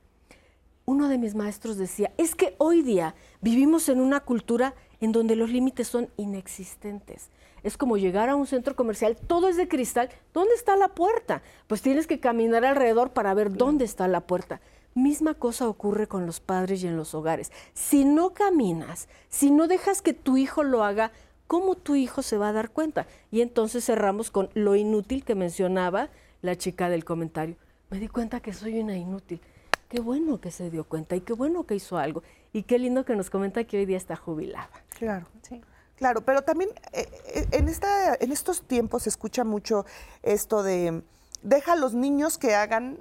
[0.86, 5.36] Uno de mis maestros decía, es que hoy día vivimos en una cultura en donde
[5.36, 7.30] los límites son inexistentes.
[7.62, 11.44] Es como llegar a un centro comercial, todo es de cristal, ¿dónde está la puerta?
[11.68, 14.60] Pues tienes que caminar alrededor para ver dónde está la puerta.
[14.98, 17.52] Misma cosa ocurre con los padres y en los hogares.
[17.76, 21.12] Si no caminas, si no dejas que tu hijo lo haga,
[21.46, 23.06] ¿cómo tu hijo se va a dar cuenta?
[23.30, 26.10] Y entonces cerramos con lo inútil que mencionaba
[26.42, 27.58] la chica del comentario.
[27.92, 29.40] Me di cuenta que soy una inútil.
[29.88, 32.24] Qué bueno que se dio cuenta y qué bueno que hizo algo.
[32.52, 34.72] Y qué lindo que nos comenta que hoy día está jubilada.
[34.98, 35.62] Claro, sí.
[35.98, 39.86] Claro, pero también eh, eh, en, esta, en estos tiempos se escucha mucho
[40.24, 41.04] esto de
[41.44, 42.98] deja a los niños que hagan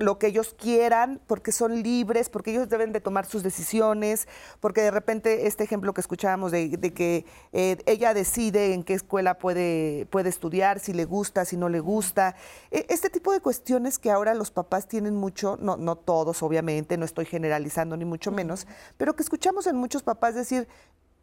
[0.00, 4.26] lo que ellos quieran, porque son libres, porque ellos deben de tomar sus decisiones,
[4.58, 9.38] porque de repente este ejemplo que escuchábamos de, que eh, ella decide en qué escuela
[9.38, 12.34] puede, puede estudiar, si le gusta, si no le gusta.
[12.70, 16.96] E, este tipo de cuestiones que ahora los papás tienen mucho, no, no todos obviamente,
[16.96, 20.66] no estoy generalizando ni mucho menos, pero que escuchamos en muchos papás decir,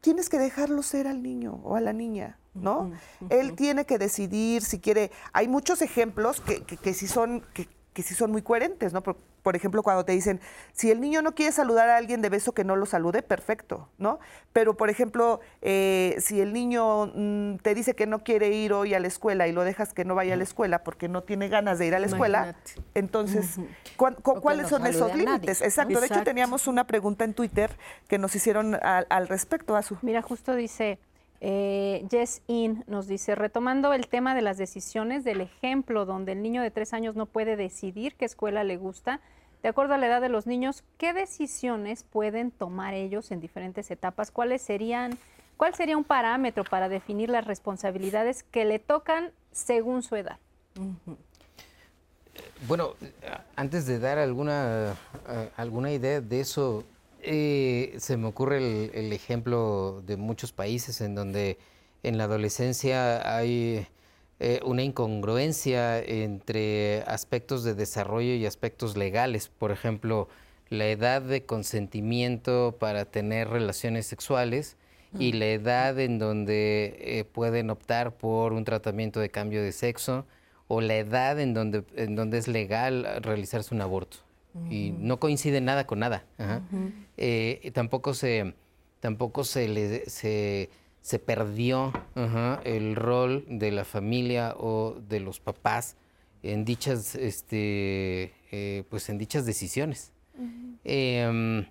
[0.01, 2.91] tienes que dejarlo ser al niño o a la niña, ¿no?
[3.29, 5.11] Él tiene que decidir si quiere.
[5.33, 7.67] Hay muchos ejemplos que, que, que sí son, que,
[7.97, 9.01] que sí son muy coherentes, ¿no?
[9.01, 10.39] Por, ejemplo, cuando te dicen,
[10.71, 13.89] si el niño no quiere saludar a alguien de beso que no lo salude, perfecto,
[13.97, 14.19] ¿no?
[14.53, 18.93] Pero, por ejemplo, eh, si el niño mm, te dice que no quiere ir hoy
[18.93, 21.49] a la escuela y lo dejas que no vaya a la escuela porque no tiene
[21.49, 22.55] ganas de ir a la escuela,
[22.93, 23.59] entonces,
[23.95, 25.63] ¿cuáles son esos límites?
[25.63, 25.99] Exacto.
[25.99, 27.75] De hecho, teníamos una pregunta en Twitter
[28.07, 29.97] que nos hicieron al, al respecto, Azu.
[30.03, 30.99] Mira, justo dice,
[31.39, 36.41] eh, Jess In nos dice, retomando el tema de las decisiones, del ejemplo donde el
[36.41, 39.21] niño de tres años no puede decidir qué escuela le gusta,
[39.61, 43.89] de acuerdo a la edad de los niños, ¿qué decisiones pueden tomar ellos en diferentes
[43.91, 44.31] etapas?
[44.31, 45.17] ¿Cuáles serían,
[45.57, 50.37] ¿Cuál sería un parámetro para definir las responsabilidades que le tocan según su edad?
[52.67, 52.93] Bueno,
[53.55, 54.95] antes de dar alguna,
[55.55, 56.83] alguna idea de eso,
[57.29, 58.57] eh, se me ocurre
[58.93, 61.57] el, ejemplo de muchos países en donde
[62.03, 63.85] en la adolescencia hay
[64.39, 69.49] eh, una incongruencia entre aspectos de desarrollo y aspectos legales.
[69.49, 70.29] Por ejemplo,
[70.69, 74.77] la edad de consentimiento para tener relaciones sexuales
[75.19, 80.25] y la edad en donde eh, pueden optar por un tratamiento de cambio de sexo
[80.69, 84.26] o la edad en donde, en donde es legal realizarse un aborto.
[84.69, 86.25] Y no coincide nada con nada.
[87.17, 88.53] Eh, tampoco se,
[88.99, 90.69] tampoco se, le, se,
[91.01, 91.93] se perdió
[92.63, 95.95] el rol de la familia o de los papás
[96.43, 100.11] en dichas, este, eh, pues en dichas decisiones.
[100.83, 101.65] Em,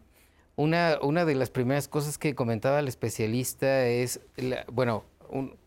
[0.57, 4.21] una, una, de las primeras cosas que comentaba el especialista es,
[4.73, 5.05] bueno,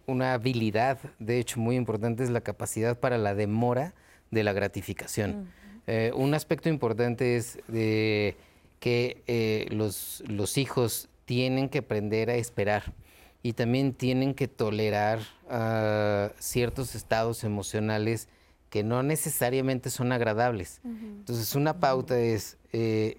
[0.06, 3.94] una habilidad, de hecho, muy importante es la capacidad para la demora
[4.32, 5.52] de la gratificación.
[5.92, 8.36] Eh, un aspecto importante es de
[8.80, 12.94] que eh, los, los, hijos tienen que aprender a esperar
[13.42, 15.20] y también tienen que tolerar
[15.50, 18.28] ah, ciertos estados emocionales
[18.70, 20.80] que no necesariamente son agradables.
[20.84, 23.18] Entonces, una pauta es, eh,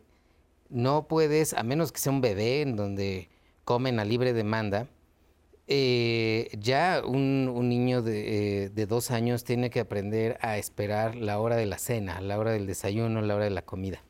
[0.69, 3.29] no puedes, a menos que sea un bebé en donde
[3.65, 4.87] comen a libre demanda,
[5.73, 11.55] eh, ya un, niño eh, de, dos años tiene que aprender a esperar la hora
[11.55, 14.03] de la cena, la hora del desayuno, la hora de la comida.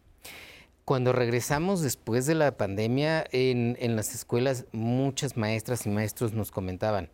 [0.87, 7.11] Cuando regresamos después de la pandemia, en, las escuelas muchas maestras y maestros nos comentaban,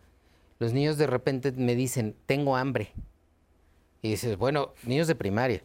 [0.59, 2.93] los niños de repente me dicen, tengo hambre.
[4.01, 5.61] Y dices, bueno, niños de primaria.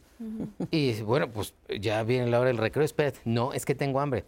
[0.72, 4.00] Y dices, bueno, pues ya viene la hora del recreo, espérate, no, es que tengo
[4.00, 4.24] hambre.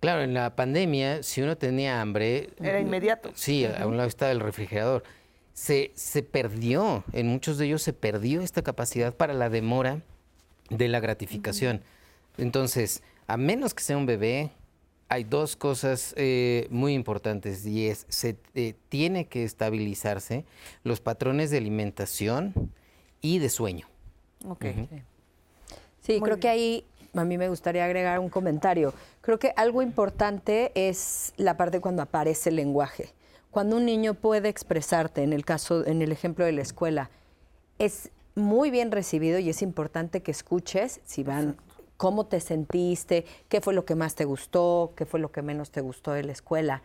[0.00, 2.50] Claro, en la pandemia, si uno tenía hambre...
[2.60, 3.32] Era inmediato.
[3.34, 5.02] Sí, a un lado estaba el refrigerador.
[5.54, 10.02] Se, se perdió, en muchos de ellos se perdió esta capacidad para la demora
[10.70, 11.82] de la gratificación.
[12.36, 14.52] Entonces, a menos que sea un bebé,
[15.08, 20.44] hay dos cosas eh, muy importantes y es, se eh, tiene que estabilizarse
[20.84, 22.70] los patrones de alimentación
[23.20, 23.88] y de sueño.
[24.46, 24.66] Ok.
[26.02, 26.84] Sí, creo que ahí
[27.20, 28.94] a mí me gustaría agregar un comentario.
[29.20, 33.14] Creo que algo importante es la parte cuando aparece el lenguaje.
[33.50, 37.10] Cuando un niño puede expresarte, en el caso, en el ejemplo de la escuela,
[37.78, 41.56] es muy bien recibido y es importante que escuches si van
[41.96, 45.70] cómo te sentiste, qué fue lo que más te gustó, qué fue lo que menos
[45.70, 46.82] te gustó de la escuela.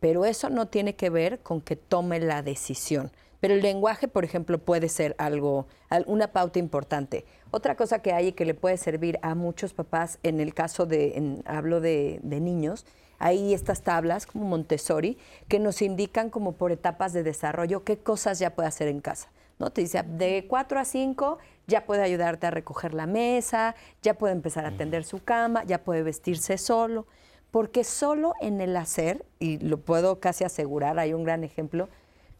[0.00, 3.12] Pero eso no tiene que ver con que tome la decisión.
[3.40, 5.66] Pero el lenguaje, por ejemplo, puede ser algo,
[6.06, 7.24] una pauta importante.
[7.50, 10.86] Otra cosa que hay y que le puede servir a muchos papás, en el caso
[10.86, 12.86] de, hablo de, niños,
[13.18, 15.16] hay estas tablas como Montessori
[15.48, 19.30] que nos indican como por etapas de desarrollo qué cosas ya puede hacer en casa.
[19.58, 19.70] ¿no?
[19.70, 24.34] Te dice, de 4 a 5 ya puede ayudarte a recoger la mesa, ya puede
[24.34, 27.06] empezar a tender su cama, ya puede vestirse solo,
[27.50, 31.88] porque solo en el hacer, y lo puedo casi asegurar, hay un gran ejemplo,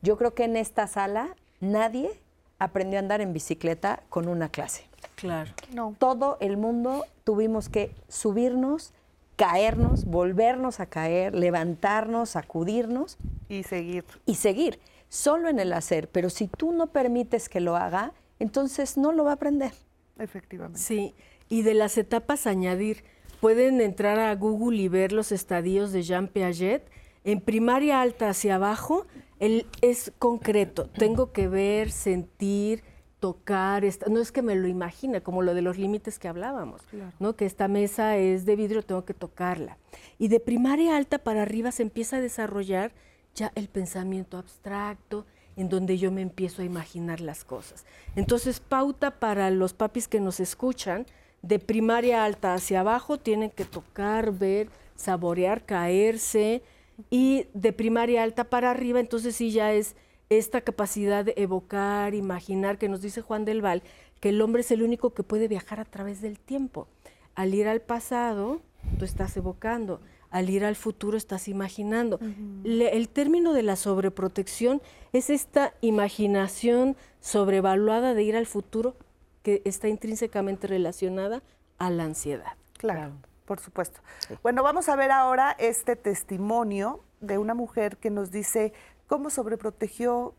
[0.07, 2.13] yo creo que en esta sala nadie
[2.61, 4.85] aprendió a andar en bicicleta con una clase.
[5.17, 5.51] Claro.
[5.75, 5.97] No.
[5.99, 8.95] Todo el mundo tuvimos que subirnos,
[9.35, 13.19] caernos, volvernos a caer, levantarnos, sacudirnos.
[13.49, 14.05] Y seguir.
[14.27, 14.79] Y seguir.
[15.09, 16.09] Solo en el hacer.
[16.09, 19.73] Pero si tú no permites que lo haga, entonces no lo va a aprender.
[20.21, 20.79] Efectivamente.
[20.79, 21.17] Sí.
[21.49, 23.03] Y de las etapas añadir,
[23.41, 26.89] pueden entrar a Google y ver los estadios de Jean Piaget.
[27.25, 29.05] En primaria alta hacia abajo
[29.41, 32.83] el, es concreto, tengo que ver, sentir,
[33.21, 36.83] tocar, no es que me lo imagine, como lo de los límites que hablábamos,
[37.19, 37.35] ¿no?
[37.35, 39.79] que esta mesa es de vidrio, tengo que tocarla.
[40.19, 42.93] Y de primaria alta para arriba se empieza a desarrollar
[43.35, 45.27] ya el pensamiento abstracto,
[45.57, 47.87] en donde yo me empiezo a imaginar las cosas.
[48.15, 51.07] Entonces, pauta para los papis que nos escuchan,
[51.43, 56.63] de primaria alta hacia abajo tienen que tocar, ver, saborear, caerse,
[57.11, 59.97] y de primaria alta para arriba, entonces sí ya es
[60.29, 63.83] esta capacidad de evocar, imaginar, que nos dice Juan del Val,
[64.21, 66.89] que el hombre es el único que puede viajar a través del tiempo.
[67.35, 68.61] Al ir al pasado,
[68.99, 72.19] tú estás evocando, al ir al futuro estás imaginando.
[72.65, 74.83] el término de la sobreprotección
[75.13, 78.97] es esta imaginación sobrevaluada de ir al futuro
[79.43, 81.43] que está intrínsecamente relacionada
[81.79, 82.55] a la ansiedad.
[82.79, 83.13] claro
[83.47, 84.01] por supuesto.
[84.43, 88.73] Bueno, vamos a ver ahora este testimonio de una mujer que nos dice
[89.07, 90.35] cómo sobreprotegió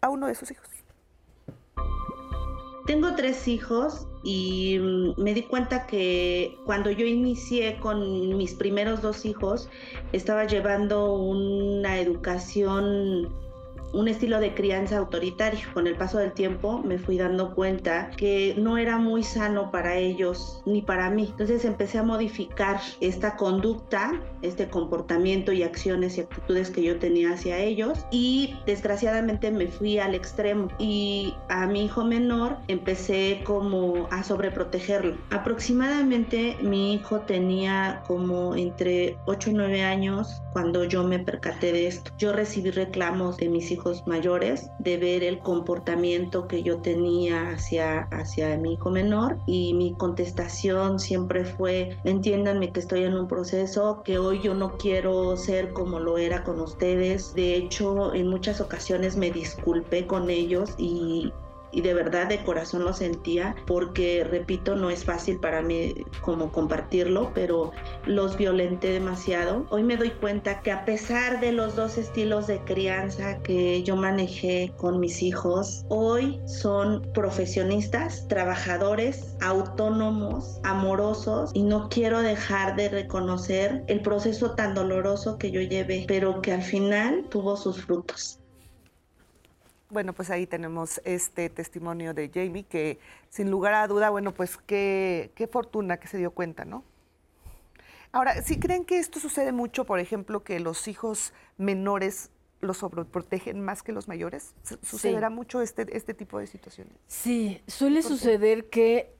[0.00, 0.68] a uno de sus hijos.
[2.86, 9.02] Tengo tres hijos y mm, me di cuenta que cuando yo inicié con mis primeros
[9.02, 9.68] dos hijos,
[10.12, 13.32] estaba llevando una educación
[13.92, 15.60] un estilo de crianza autoritario.
[15.72, 19.96] Con el paso del tiempo me fui dando cuenta que no era muy sano para
[19.96, 21.28] ellos ni para mí.
[21.30, 27.32] Entonces empecé a modificar esta conducta, este comportamiento y acciones y actitudes que yo tenía
[27.32, 34.08] hacia ellos y desgraciadamente me fui al extremo y a mi hijo menor empecé como
[34.10, 35.16] a sobreprotegerlo.
[35.30, 41.86] Aproximadamente mi hijo tenía como entre 8 y 9 años cuando yo me percaté de
[41.86, 42.10] esto.
[42.18, 48.02] Yo recibí reclamos de mis hijos mayores de ver el comportamiento que yo tenía hacia,
[48.10, 54.02] hacia mi hijo menor y mi contestación siempre fue, entiéndanme que estoy en un proceso,
[54.04, 57.34] que hoy yo no quiero ser como lo era con ustedes.
[57.34, 61.32] De hecho, en muchas ocasiones me disculpé con ellos y
[61.72, 66.52] y de verdad de corazón lo sentía porque, repito, no es fácil para mí como
[66.52, 67.72] compartirlo, pero
[68.06, 69.66] los violenté demasiado.
[69.70, 73.96] Hoy me doy cuenta que a pesar de los dos estilos de crianza que yo
[73.96, 82.88] manejé con mis hijos, hoy son profesionistas, trabajadores, autónomos, amorosos y no quiero dejar de
[82.88, 88.41] reconocer el proceso tan doloroso que yo llevé, pero que al final tuvo sus frutos.
[89.92, 94.56] Bueno, pues ahí tenemos este testimonio de Jamie, que sin lugar a duda, bueno, pues
[94.56, 96.82] qué, qué fortuna que se dio cuenta, ¿no?
[98.10, 102.30] Ahora, si creen que esto sucede mucho, por ejemplo, que los hijos menores
[102.62, 104.54] los sobreprotegen más que los mayores?
[104.82, 106.94] ¿Sucederá mucho este, este tipo de situaciones?
[107.08, 109.14] Sí, suele suceder que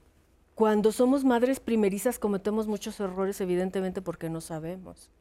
[0.55, 5.11] cuando somos madres primerizas cometemos muchos errores, evidentemente porque no sabemos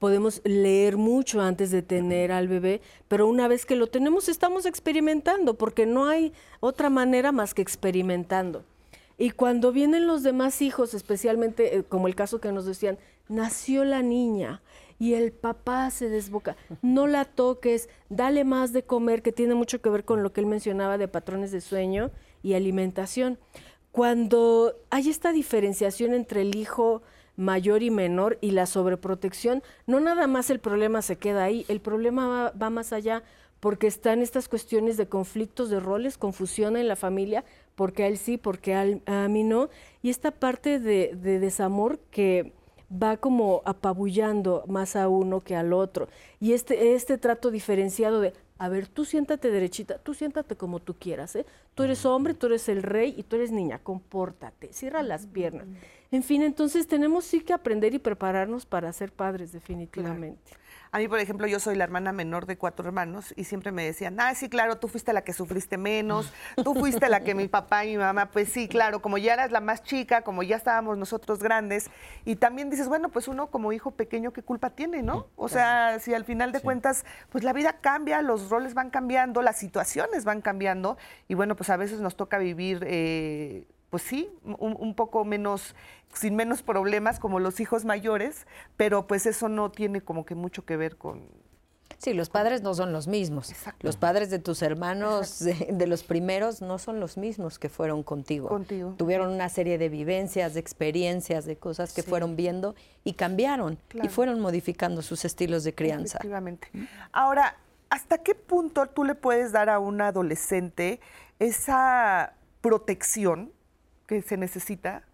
[0.00, 4.66] podemos leer mucho antes de tener al bebé, pero una vez que lo tenemos estamos
[4.66, 8.64] experimentando, porque no hay otra manera más que experimentando.
[9.18, 12.98] Y cuando vienen los demás hijos, especialmente eh, como el caso que nos decían,
[13.28, 14.62] nació la niña
[14.98, 19.82] y el papá se desboca, no la toques, dale más de comer, que tiene mucho
[19.82, 22.10] que ver con lo que él mencionaba de patrones de sueño
[22.42, 23.38] y alimentación.
[23.92, 27.02] Cuando hay esta diferenciación entre el hijo
[27.40, 31.80] mayor y menor y la sobreprotección, no nada más el problema se queda ahí, el
[31.80, 33.22] problema va, más allá
[33.60, 38.18] porque están estas cuestiones de conflictos de roles, confusión en la familia, porque a él
[38.18, 39.68] sí, porque a, mí no,
[40.02, 42.52] y esta parte de, de desamor que
[42.90, 46.08] va como apabullando más a uno que al otro.
[46.40, 50.94] Y este, este trato diferenciado de, a ver, tú siéntate derechita, tú siéntate como tú
[50.94, 51.46] quieras, ¿eh?
[51.74, 55.66] Tú eres hombre, tú eres el rey y tú eres niña, compórtate, cierra las piernas.
[56.12, 60.56] En fin, entonces tenemos sí que aprender y prepararnos para ser padres definitivamente.
[60.92, 63.84] A mí, por ejemplo, yo soy la hermana menor de cuatro hermanos y siempre me
[63.84, 66.32] decían, ah, sí, claro, tú fuiste la que sufriste menos,
[66.64, 69.52] tú fuiste la que mi papá y mi mamá, pues sí, claro, como ya eras
[69.52, 71.90] la más chica, como ya estábamos nosotros grandes,
[72.24, 75.28] y también dices, bueno, pues uno como hijo pequeño, ¿qué culpa tiene, no?
[75.36, 79.42] O sea, si al final de cuentas, pues la vida cambia, los roles van cambiando,
[79.42, 80.98] las situaciones van cambiando,
[81.28, 82.84] y bueno, pues a veces nos toca vivir...
[82.84, 85.74] Eh, pues sí, un, poco menos,
[86.14, 90.64] sin menos problemas como los hijos mayores, pero pues eso no tiene como que mucho
[90.64, 91.28] que ver con...
[91.98, 93.52] Sí, los padres no son los mismos.
[93.80, 98.48] Los padres de tus hermanos, de, los primeros, no son los mismos que fueron contigo.
[98.48, 98.94] Contigo.
[98.96, 102.74] Tuvieron una serie de vivencias, de experiencias, de cosas que fueron viendo
[103.04, 106.18] y cambiaron y fueron modificando sus estilos de crianza.
[106.18, 106.68] Efectivamente.
[107.12, 107.56] Ahora,
[107.90, 111.00] ¿hasta qué punto tú le puedes dar a un adolescente
[111.38, 113.52] esa protección
[114.10, 115.04] que se necesita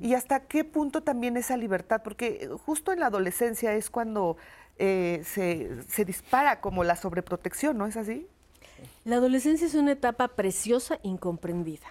[0.00, 4.36] y hasta qué punto también esa libertad, porque justo en la adolescencia es cuando
[4.78, 8.28] eh, se, dispara como la sobreprotección, ¿no es así?
[9.04, 11.86] La adolescencia es una etapa preciosa, incomprendida.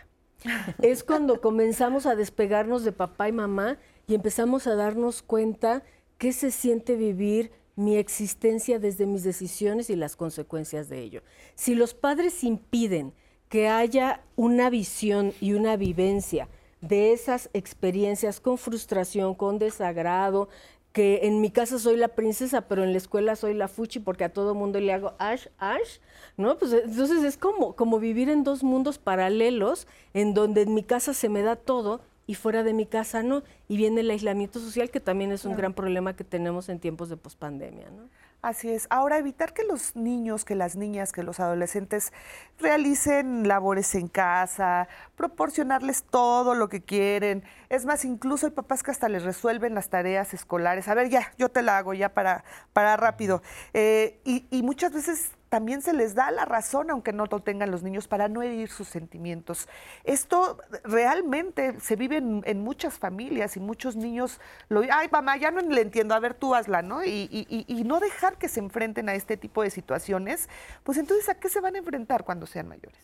[0.82, 3.78] es cuando comenzamos a despegarnos de papá y mamá
[4.08, 5.84] y empezamos a darnos cuenta
[6.18, 11.24] qué se siente vivir mi existencia desde mis decisiones y las consecuencias de ello.
[11.56, 13.14] Si los padres impiden
[13.50, 16.48] que haya una visión y una vivencia
[16.82, 20.50] de esas experiencias con frustración, con desagrado,
[20.96, 24.24] que en mi casa soy la princesa, pero en la escuela soy la fuchi porque
[24.24, 26.00] a todo mundo le hago ash, ash,
[26.38, 26.58] ¿no?
[26.58, 31.14] Pues entonces es como, como vivir en dos mundos paralelos, en donde en mi casa
[31.14, 34.90] se me da todo y fuera de mi casa no, y viene el aislamiento social,
[34.90, 38.08] que también es un gran problema que tenemos en tiempos de pospandemia, ¿no?
[38.46, 38.86] Así es.
[38.92, 42.14] Ahora, evitar que los niños, que las niñas, que los adolescentes
[42.60, 47.44] realicen labores en casa, proporcionarles todo lo que quieren.
[47.70, 50.88] Es más, incluso hay papás que hasta les resuelven las tareas escolares.
[50.88, 53.42] A ver, ya, yo te la hago ya para, para rápido.
[53.74, 57.72] Eh, y, y muchas veces también se les da la razón, aunque no lo tengan
[57.72, 59.70] los niños, para no herir sus sentimientos.
[60.04, 65.62] Esto realmente se vive en, muchas familias y muchos niños lo ay mamá, ya no
[65.62, 67.06] le entiendo, a ver tú hazla, ¿no?
[67.06, 70.50] Y, y no dejar que se enfrenten a este tipo de situaciones,
[70.84, 73.00] pues entonces ¿a qué se van a enfrentar cuando sean mayores?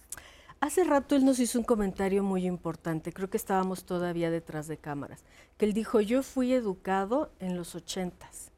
[0.60, 4.76] Hace rato él nos hizo un comentario muy importante, creo que estábamos todavía detrás de
[4.76, 5.24] cámaras,
[5.58, 8.52] que él dijo, yo fui educado en los ochentas.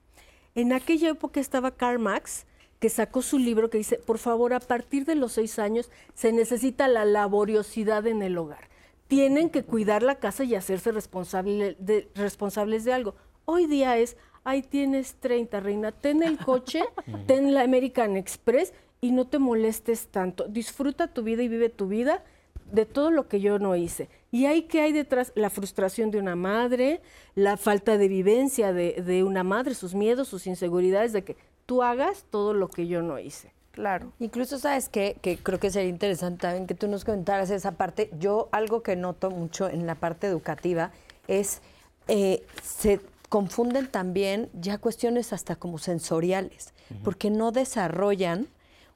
[0.56, 2.48] En aquella época estaba Karl Marx,
[2.84, 6.34] que sacó su libro que dice, por favor, a partir de los seis años se
[6.34, 8.68] necesita la laboriosidad en el hogar.
[9.08, 13.16] Tienen que cuidar la casa y hacerse responsable de, responsables de algo.
[13.46, 16.84] Hoy día es, ahí tienes 30, reina, ten el coche,
[17.26, 20.50] ten la American Express y no te molestes tanto.
[20.50, 22.22] Disfruta tu vida y vive tu vida
[22.70, 24.10] de todo lo que yo no hice.
[24.30, 27.02] Y ahí que hay detrás la frustración de una madre,
[27.36, 32.26] la falta de vivencia de, una madre, sus miedos, sus inseguridades, de que tú hagas
[32.30, 33.52] todo lo que yo no hice.
[33.72, 34.12] Claro.
[34.20, 38.12] Incluso sabes que, que creo que sería interesante también que tú nos comentaras esa parte.
[38.20, 40.92] Yo algo que noto mucho en la parte educativa
[41.28, 41.62] es
[42.08, 43.00] eh, se
[43.30, 48.48] confunden también ya cuestiones hasta como sensoriales, porque no desarrollan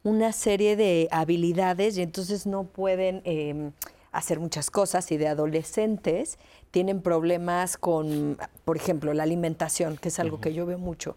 [0.03, 3.72] una serie de habilidades y entonces no pueden em,
[4.18, 6.39] hacer muchas cosas y de adolescentes
[6.72, 11.15] tienen problemas con, por ejemplo, la alimentación, que es algo que yo veo mucho.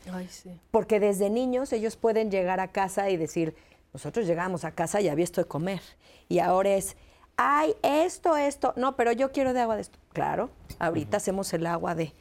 [0.70, 3.54] Porque desde niños ellos pueden llegar a casa y decir,
[3.94, 5.80] nosotros llegamos a casa y había esto de comer.
[6.28, 6.98] Y ahora es,
[7.38, 9.98] ay, esto, esto, no, pero yo quiero de agua de esto.
[10.12, 12.12] Claro, ahorita hacemos el agua de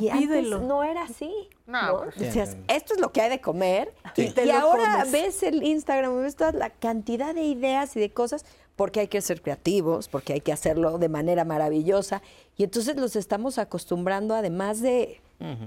[0.00, 1.48] y Antes no era así.
[1.66, 3.92] No, pues Decías, esto es lo que hay de comer.
[4.16, 8.44] Y, ahora ves el Instagram, ves toda la cantidad de ideas y de cosas,
[8.76, 12.22] porque hay que ser creativos, porque hay que hacerlo de manera maravillosa.
[12.56, 15.20] Y entonces los estamos acostumbrando, además de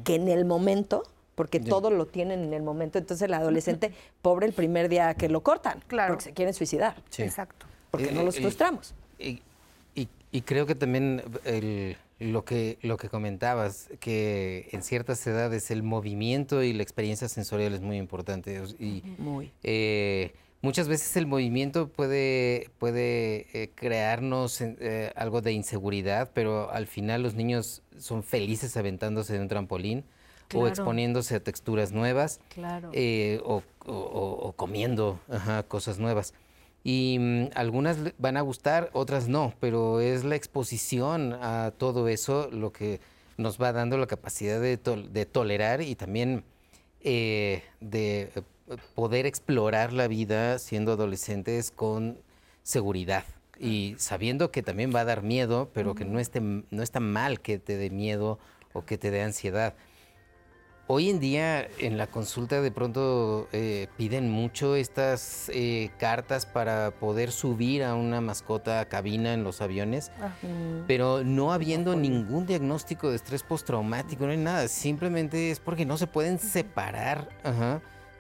[0.03, 1.03] que en el momento,
[1.35, 5.29] porque todo lo tienen en el momento, entonces el adolescente, pobre el primer día que
[5.29, 6.13] lo cortan, claro.
[6.13, 7.01] porque se quieren suicidar.
[7.17, 7.65] Exacto.
[7.91, 8.93] Porque no los frustramos.
[10.31, 15.83] y creo que también el lo que, lo que comentabas, que en ciertas edades el
[15.83, 18.61] movimiento y la experiencia sensorial es muy importante.
[18.77, 19.03] Y,
[19.63, 26.87] eh, muchas veces el movimiento puede, puede eh, crearnos eh, algo de inseguridad, pero al
[26.87, 30.05] final los niños son felices aventándose de un trampolín.
[30.55, 32.39] o exponiéndose a texturas nuevas
[33.43, 35.19] o, comiendo
[35.67, 36.33] cosas nuevas.
[36.83, 42.49] Y mm, algunas van a gustar, otras no, pero es la exposición a todo eso
[42.51, 42.99] lo que
[43.37, 46.43] nos va dando la capacidad de, tolerar y también
[47.01, 48.41] eh, de eh,
[48.95, 52.19] poder explorar la vida siendo adolescentes con
[52.63, 53.23] seguridad
[53.59, 57.41] y sabiendo que también va a dar miedo, pero que no, esté, no está mal
[57.41, 58.39] que te dé miedo
[58.73, 59.75] o que te dé ansiedad.
[60.91, 66.89] Hoy en día en la consulta de pronto eh, piden mucho estas eh, cartas para
[66.89, 70.33] poder subir a una mascota a cabina en los aviones, ah.
[70.87, 75.95] pero no habiendo ningún diagnóstico de estrés postraumático, no hay nada, simplemente es porque no
[75.95, 77.29] se pueden separar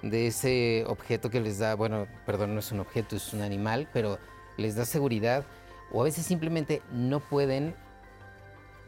[0.01, 3.89] de ese objeto que les da, bueno, perdón, no es un objeto, es un animal,
[3.91, 4.19] pero
[4.57, 5.45] les da seguridad,
[5.91, 7.75] o a veces simplemente no pueden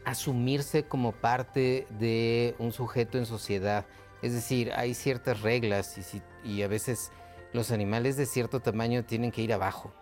[0.04, 3.84] asumirse como parte de un sujeto en sociedad.
[4.20, 5.96] Es decir, hay ciertas reglas
[6.44, 7.10] y, a veces
[7.52, 9.92] los animales de cierto tamaño tienen que ir abajo.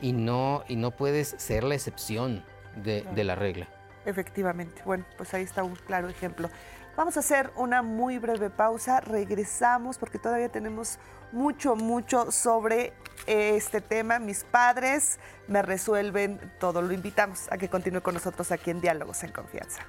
[0.00, 2.44] Y no, y no puedes ser la excepción
[2.76, 3.68] de, de la regla.
[4.04, 4.82] Efectivamente.
[4.84, 6.48] Bueno, pues ahí está un claro ejemplo.
[6.96, 9.00] Vamos a hacer una muy breve pausa.
[9.00, 10.98] Regresamos porque todavía tenemos
[11.30, 12.94] mucho, mucho sobre
[13.26, 14.18] este tema.
[14.18, 16.80] Mis padres me resuelven todo.
[16.80, 19.82] Lo invitamos a que continúe con nosotros aquí en Diálogos en Confianza.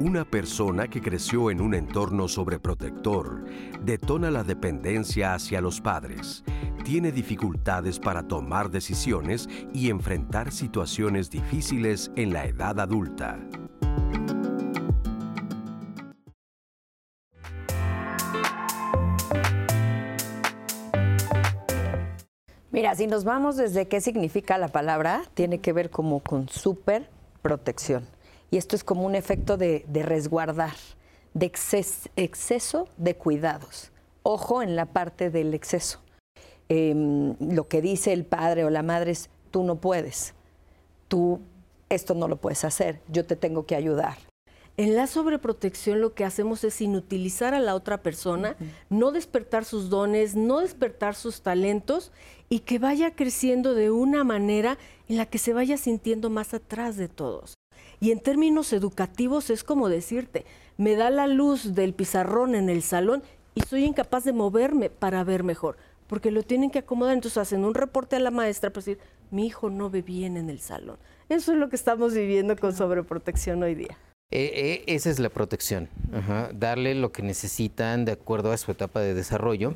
[0.00, 3.44] Una persona que creció en un entorno sobreprotector
[3.82, 6.44] detona la dependencia hacia los padres
[6.84, 13.38] tiene dificultades para tomar decisiones y enfrentar situaciones difíciles en la edad adulta.
[22.70, 27.08] Mira, si nos vamos desde qué significa la palabra, tiene que ver como con super
[27.40, 28.06] protección.
[28.50, 30.74] Y esto es como un efecto de, resguardar,
[31.32, 33.90] de exceso de cuidados.
[34.22, 36.04] Ojo en la parte del exceso.
[36.68, 40.34] Em, lo que dice el padre o la madre es, tú no puedes,
[41.08, 41.40] tú
[41.90, 44.16] esto no lo puedes hacer, yo te tengo que ayudar.
[44.76, 48.56] En la sobreprotección lo que hacemos es inutilizar a la otra persona,
[48.90, 52.10] no despertar sus dones, no despertar sus talentos
[52.48, 54.76] y que vaya creciendo de una manera
[55.08, 57.54] en la que se vaya sintiendo más atrás de todos.
[58.00, 60.44] Y en términos educativos es como decirte,
[60.76, 63.22] me da la luz del pizarrón en el salón
[63.54, 65.76] y soy incapaz de moverme para ver mejor,
[66.06, 67.14] porque lo tienen que acomodar.
[67.14, 68.98] Entonces hacen un reporte a la maestra para decir,
[69.30, 70.98] mi hijo no ve bien en el salón.
[71.28, 73.98] Eso es lo que estamos viviendo con sobreprotección hoy día.
[74.30, 75.88] Eh, eh, esa es la protección,
[76.54, 79.74] darle lo que necesitan de acuerdo a su etapa de desarrollo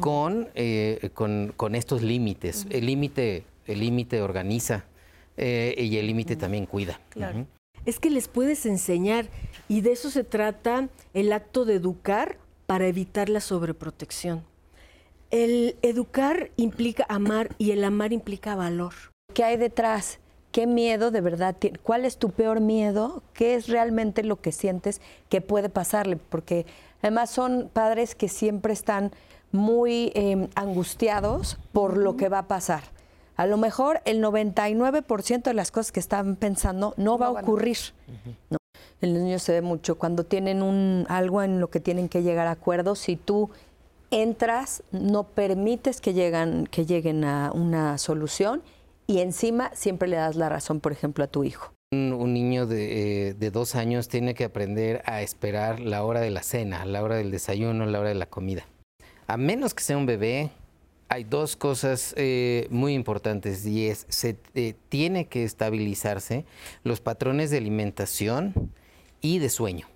[0.00, 2.66] con, eh, con, con, estos límites.
[2.70, 4.84] El límite el límite organiza
[5.36, 7.00] y el límite también cuida.
[7.10, 7.46] Claro.
[7.86, 9.26] Es que les puedes enseñar
[9.68, 14.42] y de eso se trata el acto de educar para evitar la sobreprotección.
[15.34, 18.94] El educar implica amar y el amar implica valor.
[19.34, 20.20] ¿Qué hay detrás?
[20.52, 21.56] ¿Qué miedo de verdad?
[21.82, 23.24] ¿Cuál es tu peor miedo?
[23.32, 26.18] ¿Qué es realmente lo que sientes que puede pasarle?
[26.18, 26.66] Porque
[27.02, 29.10] además son padres que siempre están
[29.50, 32.84] muy em, angustiados por lo que va a pasar.
[33.34, 37.78] A lo mejor el 99% de las cosas que están pensando no, va a ocurrir.
[39.00, 42.46] El niño se ve mucho cuando tienen un, algo en lo que tienen que llegar
[42.46, 43.00] a acuerdos.
[43.00, 43.50] Si tú
[44.22, 48.62] entras, no permites que, llegan, que lleguen a una solución
[49.06, 51.72] y encima siempre le das la razón, por ejemplo, a tu hijo.
[51.92, 56.42] Un, niño eh, de, dos años tiene que aprender a esperar la hora de la
[56.42, 58.64] cena, la hora del desayuno, la hora de la comida.
[59.26, 60.50] A menos que sea un bebé,
[61.08, 66.44] hay dos cosas eh, muy importantes y es, se eh, tiene que estabilizarse
[66.82, 68.72] los patrones de alimentación,
[69.24, 69.86] y de sueño.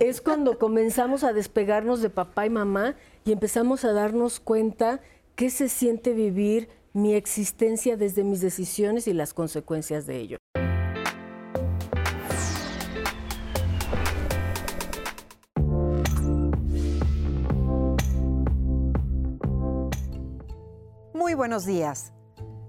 [0.00, 5.00] Es cuando comenzamos a despegarnos de papá y mamá y empezamos a darnos cuenta
[5.34, 10.38] qué se siente vivir mi existencia desde mis decisiones y las consecuencias de ello.
[21.12, 22.12] Muy buenos días.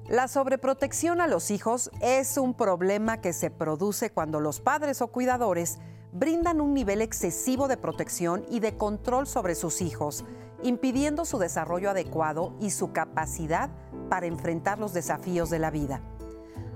[0.08, 5.08] La sobreprotección a los hijos es un problema que se produce cuando los padres o
[5.08, 5.80] cuidadores
[6.16, 10.24] brindan un nivel excesivo de protección y de control sobre sus hijos,
[10.64, 13.70] impidiendo su desarrollo adecuado y su capacidad
[14.10, 16.00] para enfrentar los desafíos de la vida.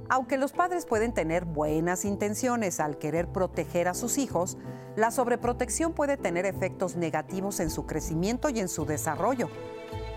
[0.10, 4.58] Aunque los padres pueden tener buenas intenciones al querer proteger a sus hijos,
[4.98, 9.50] la sobreprotección puede tener efectos negativos en su crecimiento y en su desarrollo,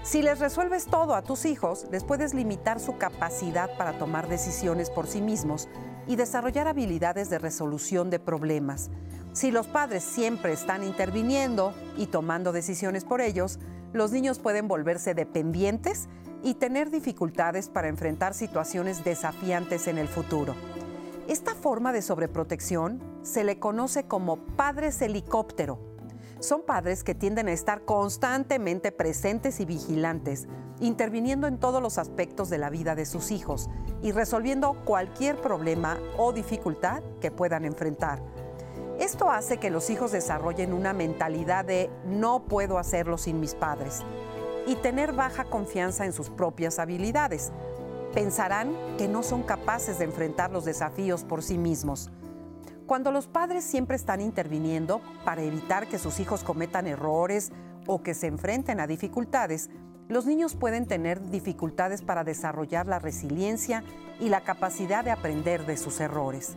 [0.03, 4.91] si les resuelves todo a tus hijos, les puedes limitar su capacidad para tomar decisiones
[4.91, 5.69] por sí mismos
[6.07, 8.91] y desarrollar habilidades de resolución de problemas.
[9.33, 13.59] Si los padres siempre están interviniendo y tomando decisiones por ellos,
[13.93, 16.09] los niños pueden volverse dependientes
[16.43, 20.55] y tener dificultades para enfrentar situaciones desafiantes en el futuro.
[21.29, 25.92] Esta forma de sobreprotección se le conoce como padres helicóptero
[26.43, 30.49] son padres que tienden a estar constantemente presentes y vigilantes,
[30.81, 33.69] interviniendo en todos los aspectos de la vida de sus hijos
[34.03, 38.23] y resolviendo cualquier problema o dificultad que puedan enfrentar.
[38.99, 44.01] Esto hace que los hijos desarrollen una mentalidad de no puedo hacerlo sin mis padres
[44.67, 47.53] y tener baja confianza en sus propias habilidades.
[48.15, 52.11] Pensarán que no son capaces de enfrentar los desafíos por sí mismos.
[52.87, 57.53] Cuando los padres siempre están interviniendo para evitar que sus hijos cometan errores
[57.87, 59.71] o que se enfrenten a dificultades,
[60.09, 63.85] los niños pueden tener dificultades para desarrollar la resiliencia
[64.21, 66.57] y la capacidad de aprender de sus errores.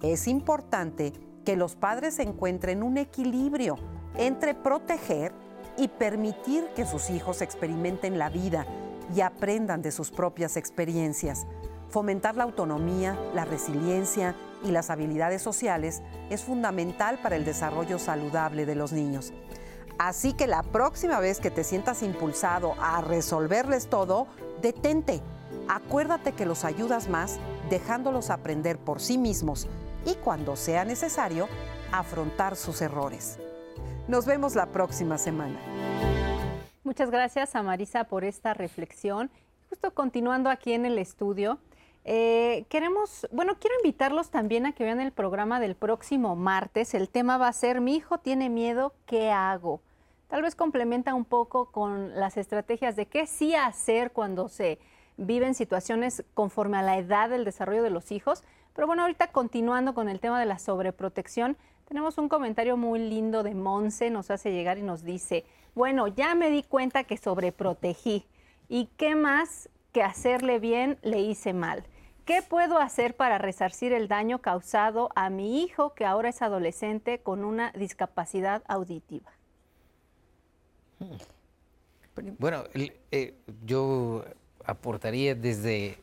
[0.00, 1.12] Es importante
[1.44, 3.76] que los padres encuentren un equilibrio
[4.16, 5.32] entre proteger
[5.76, 8.66] y permitir que sus hijos experimenten la vida
[9.14, 11.46] y aprendan de sus propias experiencias.
[11.88, 14.34] Fomentar la autonomía, la resiliencia
[14.64, 19.32] y las habilidades sociales es fundamental para el desarrollo saludable de los niños.
[19.98, 24.28] Así que la próxima vez que te sientas impulsado a resolverles todo,
[24.62, 25.20] detente.
[25.68, 27.38] Acuérdate que los ayudas más
[27.68, 29.66] dejándolos aprender por sí mismos
[30.04, 31.48] y cuando sea necesario,
[31.92, 33.38] afrontar sus errores.
[34.06, 35.58] Nos vemos la próxima semana.
[36.84, 39.30] Muchas gracias a Marisa por esta reflexión.
[39.68, 41.58] Justo continuando aquí en el estudio,
[42.10, 46.94] eh, queremos, bueno, quiero invitarlos también a que vean el programa del próximo martes.
[46.94, 49.82] El tema va a ser Mi hijo tiene miedo, ¿qué hago?
[50.28, 54.78] Tal vez complementa un poco con las estrategias de qué sí hacer cuando se
[55.18, 58.42] viven situaciones conforme a la edad del desarrollo de los hijos.
[58.72, 63.42] Pero bueno, ahorita continuando con el tema de la sobreprotección, tenemos un comentario muy lindo
[63.42, 65.44] de Monse, nos hace llegar y nos dice,
[65.74, 68.24] bueno, ya me di cuenta que sobreprotegí.
[68.66, 71.84] ¿Y qué más que hacerle bien le hice mal?
[72.28, 77.20] ¿Qué puedo hacer para resarcir el daño causado a mi hijo que ahora es adolescente
[77.20, 79.32] con una discapacidad auditiva?
[82.38, 83.32] Bueno, eh,
[83.64, 84.26] yo
[84.66, 85.96] aportaría desde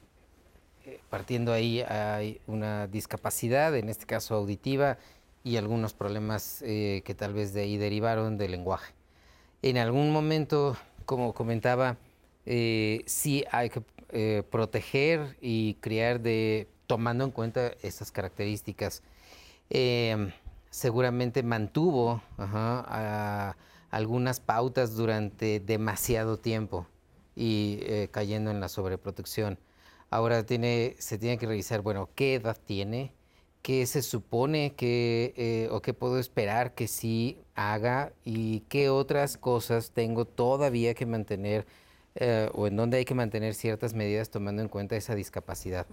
[1.11, 4.97] partiendo ahí hay una discapacidad, en este caso auditiva,
[5.43, 8.95] y algunos problemas eh, que tal vez de ahí derivaron del lenguaje.
[9.61, 11.97] En algún momento, como comentaba,
[12.47, 13.83] eh, sí hay que
[14.15, 19.03] eh, proteger y criar de tomando en cuenta estas características.
[19.69, 20.31] Em,
[20.69, 22.21] seguramente mantuvo
[23.91, 26.87] algunas pautas durante demasiado tiempo
[27.35, 27.79] y
[28.11, 29.59] cayendo en la sobreprotección.
[30.09, 33.13] Ahora tiene, se tiene que revisar, bueno, qué edad tiene,
[33.65, 39.37] qué se supone que eh, o qué puedo esperar que sí haga y qué otras
[39.37, 41.65] cosas tengo todavía que mantener
[42.15, 45.85] eh, o en dónde hay que mantener ciertas medidas tomando en cuenta esa discapacidad.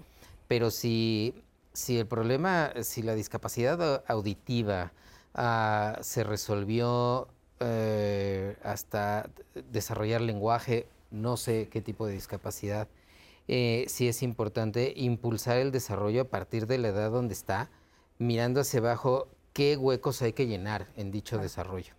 [0.48, 1.34] Pero si,
[1.72, 4.92] si el problema, si la discapacidad auditiva
[5.34, 7.28] ah, se resolvió
[7.60, 9.30] eh, hasta
[9.70, 12.88] desarrollar lenguaje, no sé qué tipo de discapacidad,
[13.48, 17.70] eh, sí es importante impulsar el desarrollo a partir de la edad donde está,
[18.18, 21.94] mirando hacia abajo qué huecos hay que llenar en dicho desarrollo.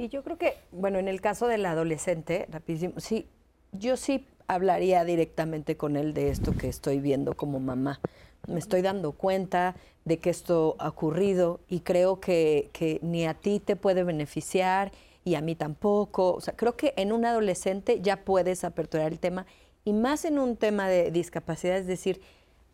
[0.00, 3.26] Y yo creo que, bueno, en el caso del adolescente, rapidísimo, sí,
[3.72, 8.00] yo sí hablaría directamente con él de esto que estoy viendo como mamá.
[8.48, 9.76] Me estoy dando cuenta
[10.06, 14.90] de que esto ha ocurrido y creo que, que ni a ti te puede beneficiar
[15.22, 16.32] y a mí tampoco.
[16.32, 19.44] O sea, creo que en un adolescente ya puedes aperturar el tema
[19.84, 22.22] y más en un tema de discapacidad, es decir,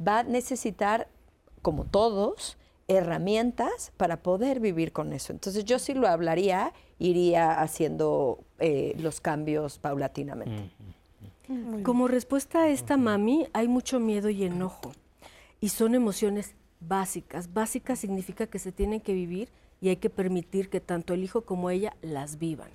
[0.01, 1.09] va a necesitar,
[1.61, 2.57] como todos,
[2.89, 5.33] herramientas para poder vivir con eso.
[5.33, 10.71] Entonces yo sí lo hablaría, iría haciendo eh, los cambios paulatinamente.
[11.83, 14.93] Como respuesta a esta mami, hay mucho miedo y enojo.
[15.61, 17.53] Y son emociones básicas.
[17.53, 19.49] Básicas significa que se tienen que vivir
[19.81, 22.71] y hay que permitir que tanto el hijo como ella las vivan.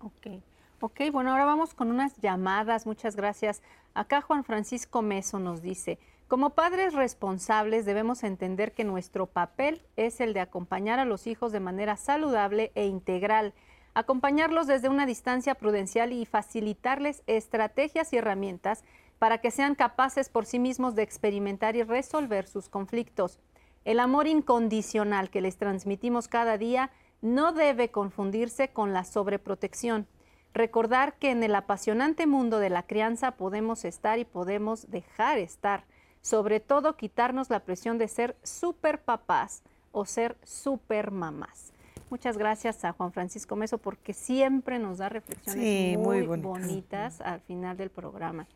[0.00, 0.40] Ok.
[0.80, 2.86] Ok, bueno, ahora vamos con unas llamadas.
[2.86, 3.62] Muchas gracias.
[3.94, 5.98] Acá Juan Francisco Meso nos dice,
[6.28, 11.52] como padres responsables debemos entender que nuestro papel es el de acompañar a los hijos
[11.52, 13.52] de manera saludable e integral,
[13.94, 18.82] acompañarlos desde una distancia prudencial y facilitarles estrategias y herramientas
[19.18, 23.38] para que sean capaces por sí mismos de experimentar y resolver sus conflictos.
[23.84, 30.06] El amor incondicional que les transmitimos cada día no debe confundirse con la sobreprotección.
[30.52, 35.84] Recordar que en el apasionante mundo de la crianza podemos estar y podemos dejar estar.
[36.24, 39.62] Sobre todo quitarnos la presión de ser super papás
[39.92, 41.74] o ser super mamás.
[42.08, 47.76] Muchas gracias a Juan Francisco Meso porque siempre nos da reflexiones muy, bonitas al final
[47.76, 48.46] del programa.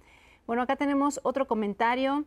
[0.46, 2.24] Bueno, acá tenemos otro comentario.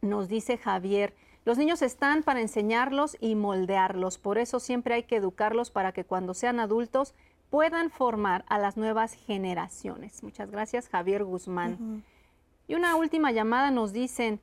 [0.00, 1.12] Nos dice Javier,
[1.44, 6.04] los niños están para enseñarlos y moldearlos, por eso siempre hay que educarlos para que
[6.04, 7.14] cuando sean adultos
[7.50, 10.22] puedan formar a las nuevas generaciones.
[10.22, 12.02] Muchas gracias, Javier Guzmán.
[12.68, 14.40] Y una última llamada nos dicen,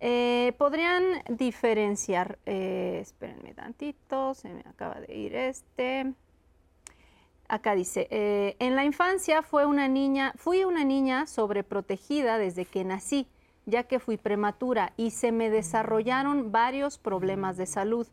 [0.00, 2.38] eh, ¿podrían diferenciar?
[2.46, 6.12] Eh, espérenme tantito, se me acaba de ir este.
[7.48, 12.84] Acá dice, eh, en la infancia fue una niña, fui una niña sobreprotegida desde que
[12.84, 13.28] nací
[13.66, 18.06] ya que fui prematura y se me desarrollaron varios problemas de salud.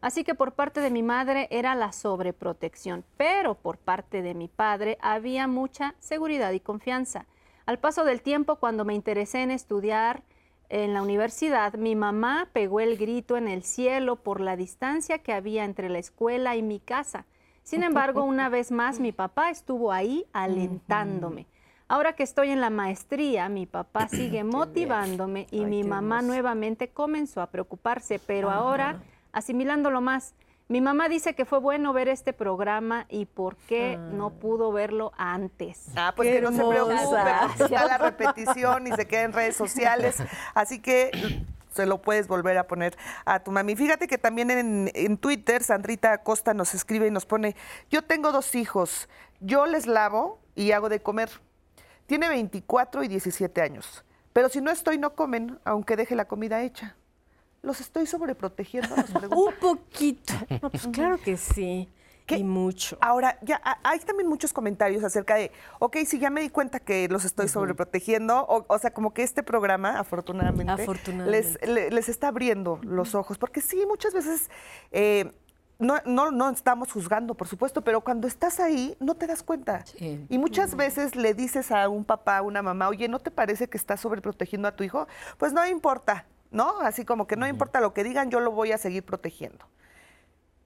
[0.00, 4.46] Así que por parte de mi madre era la sobreprotección, pero por parte de mi
[4.46, 7.26] padre había mucha seguridad y confianza.
[7.66, 10.22] Al paso del tiempo, cuando me interesé en estudiar
[10.68, 15.32] en la universidad, mi mamá pegó el grito en el cielo por la distancia que
[15.32, 17.24] había entre la escuela y mi casa.
[17.62, 21.46] Sin embargo, una vez más, mi papá estuvo ahí alentándome.
[21.88, 27.40] Ahora que estoy en la maestría, mi papá sigue motivándome y mi mamá nuevamente comenzó
[27.40, 29.00] a preocuparse, pero ahora
[29.32, 30.34] asimilándolo más.
[30.68, 34.40] Mi mamá dice que fue bueno ver este programa y por qué no Ah.
[34.40, 35.86] pudo verlo antes.
[35.96, 36.94] Ah, pues que no se preocupe,
[37.48, 40.22] porque está la repetición y se queda en redes sociales.
[40.54, 41.10] Así que
[41.72, 43.76] se lo puedes volver a poner a tu mami.
[43.76, 47.56] Fíjate que también en, en Twitter, Sandrita Acosta nos escribe y nos pone,
[47.90, 49.08] yo tengo dos hijos,
[49.40, 51.30] yo les lavo y hago de comer.
[52.04, 54.04] Tiene 24 y 17 años,
[54.34, 56.94] pero si no estoy no comen, aunque deje la comida hecha.
[57.62, 58.94] ¿Los estoy sobreprotegiendo?
[58.96, 59.10] Nos.
[59.30, 60.32] Un poquito.
[60.62, 61.88] No, pues claro que sí.
[62.30, 62.98] Y mucho.
[63.00, 67.08] Ahora, ya hay también muchos comentarios acerca de, ok, sí, ya me di cuenta que
[67.08, 71.58] los estoy sobreprotegiendo, o, o sea, como que este programa, afortunadamente, Afortunadamente.
[71.62, 74.50] Les, le- les está abriendo los ojos, porque sí, muchas veces
[74.92, 75.32] eh,
[75.78, 79.82] no, no, no estamos juzgando, por supuesto, pero cuando estás ahí no te das cuenta.
[79.98, 83.68] Y muchas veces le dices a un papá, a una mamá, oye, ¿no te parece
[83.68, 85.08] que estás sobreprotegiendo a tu hijo?
[85.38, 86.80] Pues no importa, ¿no?
[86.80, 89.66] Así como que no importa lo que digan, yo lo voy a seguir protegiendo.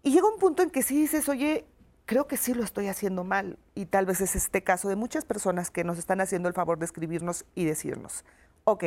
[0.03, 1.67] Y llega un punto en que sí dices, oye,
[2.07, 3.59] creo que sí lo estoy haciendo mal.
[3.75, 6.79] Y tal vez es este caso de muchas personas que nos están haciendo el favor
[6.79, 8.25] de escribirnos y decirnos,
[8.65, 8.85] ok,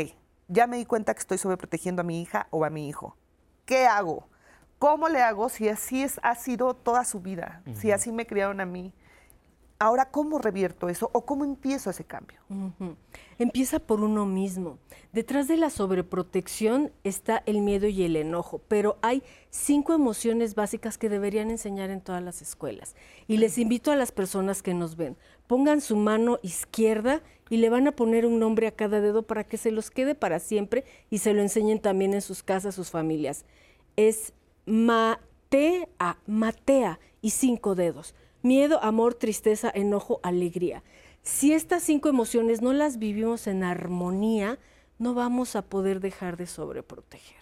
[0.48, 3.16] ya me di cuenta que estoy sobreprotegiendo a mi hija o a mi hijo.
[3.66, 4.28] ¿Qué hago?
[4.78, 7.64] ¿Cómo le hago si así es, ha sido toda su vida?
[7.74, 8.94] Si así me criaron a mí.
[9.78, 12.40] Ahora, ¿cómo revierto eso o cómo empiezo ese cambio?
[13.38, 14.80] Empieza por uno mismo.
[15.12, 20.98] Detrás de la sobreprotección está el miedo y el enojo, pero hay cinco emociones básicas
[20.98, 22.96] que deberían enseñar en todas las escuelas.
[23.28, 27.70] Y les invito a las personas que nos ven, pongan su mano izquierda y le
[27.70, 30.86] van a poner un nombre a cada dedo para que se los quede para siempre
[31.10, 33.44] y se lo enseñen también en sus casas, sus familias.
[33.98, 34.32] Es
[34.66, 38.16] Matea, Matea y cinco dedos.
[38.46, 40.84] Miedo, amor, tristeza, enojo, alegría.
[41.24, 44.60] Si estas cinco emociones no las vivimos en armonía,
[45.00, 47.42] no vamos a poder dejar de sobreproteger.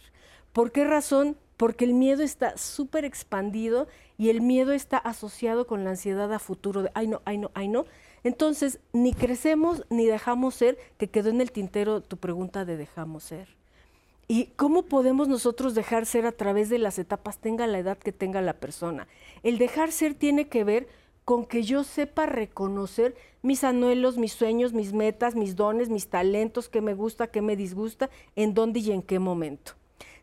[0.54, 1.36] ¿Por qué razón?
[1.58, 6.40] Porque el miedo está súper expandido y el miedo está asociado con la ansiedad a
[6.40, 7.84] futuro de, ay no, ay no, ay no.
[8.24, 13.26] Entonces, ni crecemos ni dejamos ser, que quedó en el tintero tu pregunta de dejamos
[13.26, 13.50] ser.
[14.28, 18.12] ¿Y cómo podemos nosotros dejar ser a través de las etapas, tenga la edad que
[18.12, 19.08] tenga la persona?
[19.44, 20.88] El dejar ser tiene que ver
[21.26, 26.70] con que yo sepa reconocer mis anhelos, mis sueños, mis metas, mis dones, mis talentos,
[26.70, 29.74] qué me gusta, qué me disgusta, en dónde y en qué momento.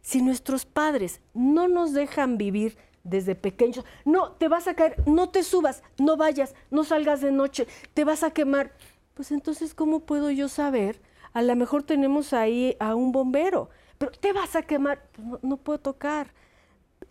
[0.03, 5.29] Si nuestros padres no nos dejan vivir desde pequeños, no, te vas a caer, no
[5.29, 8.73] te subas, no vayas, no salgas de noche, te vas a quemar,
[9.15, 11.01] pues entonces, ¿cómo puedo yo saber?
[11.33, 13.71] A lo mejor tenemos ahí a un bombero,
[14.01, 16.33] pero te vas a quemar, no, no puedo tocar.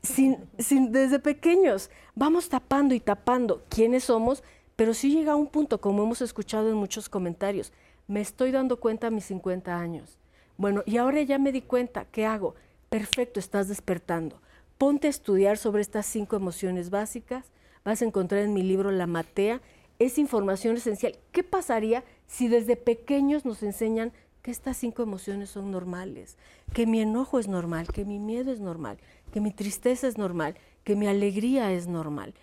[0.02, 4.44] Sin, sin, desde pequeños vamos tapando y tapando quiénes somos,
[4.76, 7.74] pero sí llega a un punto, como hemos escuchado en muchos comentarios,
[8.08, 10.18] me estoy dando cuenta a mis 50 años.
[10.58, 12.56] Bueno, y ahora ya me di cuenta, ¿qué hago?
[12.90, 14.42] Perfecto, estás despertando.
[14.80, 17.52] Ponte a estudiar sobre estas cinco emociones básicas.
[17.86, 19.62] Vas a encontrar en mi libro La Matea.
[20.00, 21.20] Es información esencial.
[21.32, 24.12] ¿Qué pasaría si desde pequeños nos enseñan
[24.42, 26.38] que estas cinco emociones son normales?
[26.74, 28.98] Que mi enojo es normal, que mi miedo es normal,
[29.34, 32.34] que mi tristeza es normal, que mi alegría es normal.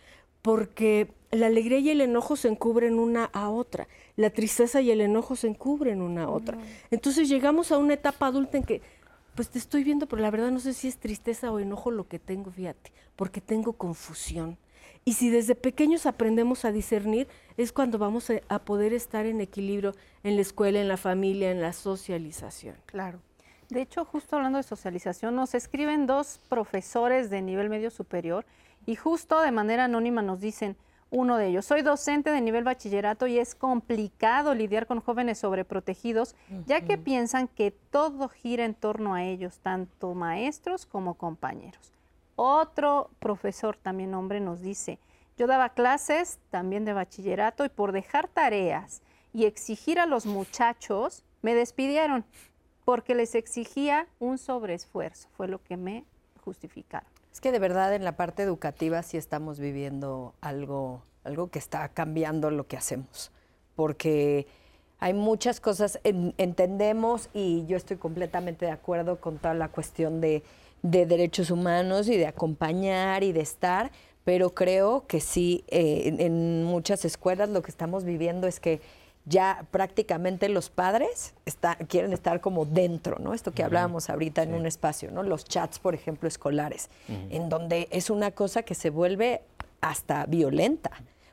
[0.43, 3.89] Porque la alegría y el enojo se encubren una a otra.
[4.17, 6.59] La tristeza y el enojo se encubren una a otra.
[6.91, 8.83] Entonces llegamos a una etapa adulta en que
[9.35, 12.09] pues te estoy viendo, pero la verdad no sé si es tristeza o enojo lo
[12.09, 14.57] que tengo, fíjate, porque tengo confusión.
[15.09, 19.95] Y si desde pequeños aprendemos a discernir, es cuando vamos a, poder estar en equilibrio
[20.25, 22.75] en la escuela, en la familia, en la socialización.
[22.87, 23.21] Claro.
[23.69, 28.47] De hecho, justo hablando de socialización, nos escriben dos profesores de nivel medio superior
[28.85, 30.77] y justo de manera anónima nos dicen,
[31.11, 36.35] uno de ellos, soy docente de nivel bachillerato y es complicado lidiar con jóvenes sobreprotegidos,
[36.67, 41.96] ya que piensan que todo gira en torno a ellos, tanto maestros como compañeros.
[42.37, 44.99] Otro profesor, también hombre, nos dice,
[45.39, 49.03] yo daba clases también de bachillerato y por dejar tareas
[49.33, 52.25] y exigir a los muchachos, me despidieron
[52.85, 56.05] porque les exigía un sobreesfuerzo, fue lo que me
[56.45, 57.09] justificaron.
[57.33, 61.89] Es que de verdad en la parte educativa sí estamos viviendo algo, algo que está
[61.89, 63.33] cambiando lo que hacemos,
[63.75, 64.47] porque
[64.99, 70.21] hay muchas cosas, en, entendemos y yo estoy completamente de acuerdo con toda la cuestión
[70.21, 70.43] de,
[70.91, 73.91] de, derechos humanos y de acompañar y de estar,
[74.25, 78.81] pero creo que sí, eh, en, en muchas escuelas lo que estamos viviendo es que
[79.27, 83.35] ya prácticamente los padres está, quieren estar como dentro, ¿no?
[83.35, 84.49] Esto que hablábamos ahorita sí.
[84.49, 85.25] en un espacio, ¿no?
[85.25, 87.27] Los chats, por ejemplo, escolares, uh -huh.
[87.31, 89.43] en donde es una cosa que se vuelve
[89.81, 90.91] hasta violenta,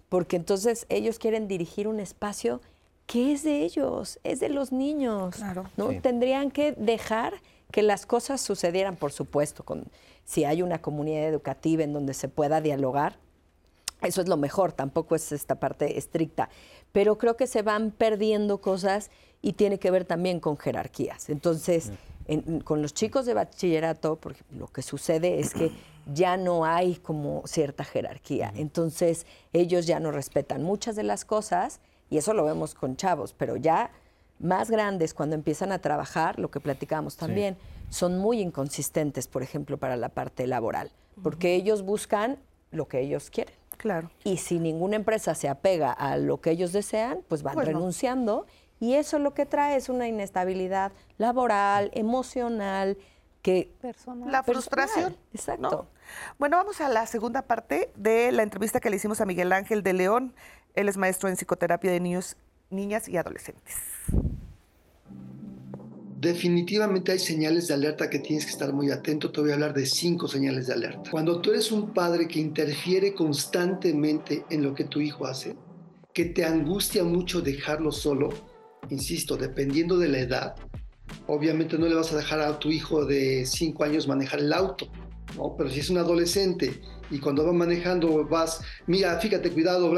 [0.10, 2.62] porque entonces ellos quieren dirigir un espacio
[3.06, 5.66] que es de ellos, es de los niños, claro.
[5.78, 5.92] ¿no?
[5.92, 6.00] Sí.
[6.00, 7.34] Tendrían que dejar
[7.74, 9.86] que las cosas sucedieran, por supuesto, con
[10.26, 13.18] si hay una comunidad educativa en donde se pueda dialogar,
[14.04, 16.50] eso es lo mejor, tampoco es esta parte estricta,
[16.92, 19.10] pero creo que se van perdiendo cosas
[19.42, 21.30] y tiene que ver también con jerarquías.
[21.30, 21.92] Entonces,
[22.28, 25.72] en, con los chicos de bachillerato, porque lo que sucede es que
[26.14, 28.54] ya no hay como cierta jerarquía.
[28.56, 31.80] Entonces, ellos ya no respetan muchas de las cosas
[32.12, 33.90] y eso lo vemos con chavos, pero ya
[34.40, 37.96] más grandes cuando empiezan a trabajar, lo que platicamos también, sí.
[37.96, 40.92] son muy inconsistentes, por ejemplo, para la parte laboral,
[41.22, 41.62] porque uh -huh.
[41.62, 42.40] ellos buscan
[42.72, 43.54] lo que ellos quieren.
[43.78, 44.12] Claro.
[44.24, 48.46] Y si ninguna empresa se apega a lo que ellos desean, pues van pues renunciando.
[48.48, 48.64] No.
[48.80, 52.98] Y eso lo que trae es una inestabilidad laboral, emocional,
[53.42, 53.72] que...
[53.82, 54.32] Personal.
[54.32, 55.18] La frustración.
[55.34, 55.70] Exacto.
[55.70, 55.88] ¿no?
[56.40, 59.84] Bueno, vamos a la segunda parte de la entrevista que le hicimos a Miguel Ángel
[59.84, 60.34] de León.
[60.76, 62.36] Él es maestro en psicoterapia de niños,
[62.74, 63.76] niñas y adolescentes.
[66.24, 69.30] Definitivamente hay señales de alerta que tienes que estar muy atento.
[69.30, 71.12] Te voy a hablar de cinco señales de alerta.
[71.12, 75.58] Cuando tú eres un padre que interfiere constantemente en lo que tu hijo hace,
[76.14, 78.30] que te angustia mucho dejarlo solo,
[78.90, 80.56] insisto, dependiendo de la edad,
[81.28, 84.88] obviamente no le vas a dejar a tu hijo de 5 años manejar el auto,
[85.36, 85.56] ¿no?
[85.58, 86.82] Pero si es un adolescente
[87.12, 89.94] y cuando va manejando vas, mira, fíjate, cuidado,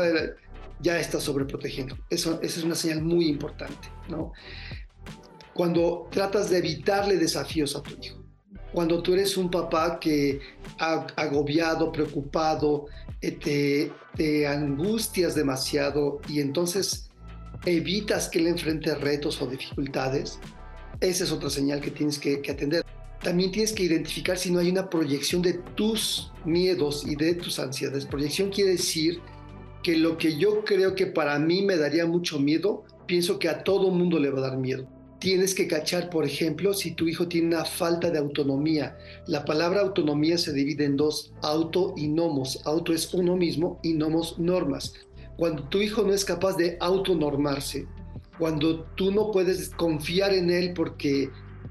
[0.82, 1.98] ya estás sobreprotegiendo.
[2.10, 4.34] Eso, eso es una señal muy importante, ¿no?
[5.54, 8.26] Cuando tratas de evitarle desafíos a tu hijo.
[8.74, 10.42] Cuando tú eres un papá que
[10.78, 12.88] agobiado, preocupado,
[13.22, 17.10] eh, te, angustias demasiado y entonces
[17.66, 20.40] evitas que él enfrente retos o dificultades,
[21.00, 22.86] esa es otra señal que tienes que, atender.
[23.24, 27.58] También tienes que identificar si no hay una proyección de tus miedos y de tus
[27.60, 28.06] ansiedades.
[28.06, 29.22] Proyección quiere decir
[29.86, 33.64] que lo que yo creo que para mí me daría mucho miedo, pienso que a
[33.64, 34.88] todo mundo le va a dar miedo.
[35.20, 38.98] Tienes que cachar, por ejemplo, si tu hijo tiene una falta de autonomía.
[39.28, 42.66] La palabra autonomía se divide en dos, auto y nomos.
[42.66, 44.94] Auto es uno mismo y nomos normas.
[45.38, 47.88] Cuando tu hijo no es capaz de autonormarse,
[48.40, 51.30] cuando tú no puedes confiar en él porque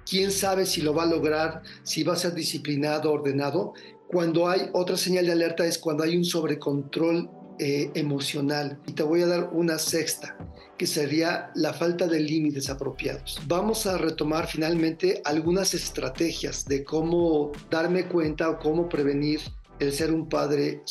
[0.08, 3.72] quién sabe si lo va a lograr, si va a ser disciplinado, ordenado.
[4.06, 7.28] Cuando hay otra señal de alerta es cuando hay un sobrecontrol
[7.58, 8.78] eh, emocional.
[8.86, 10.36] Y te voy a dar una sexta,
[10.76, 13.40] que sería la falta de límites apropiados.
[13.46, 19.40] Vamos a retomar finalmente algunas estrategias de cómo darme cuenta o cómo prevenir
[19.78, 20.82] el ser un padre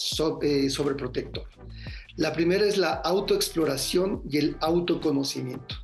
[0.41, 1.47] eh, sobreprotector.
[2.15, 5.82] La primera es la autoexploración y el autoconocimiento.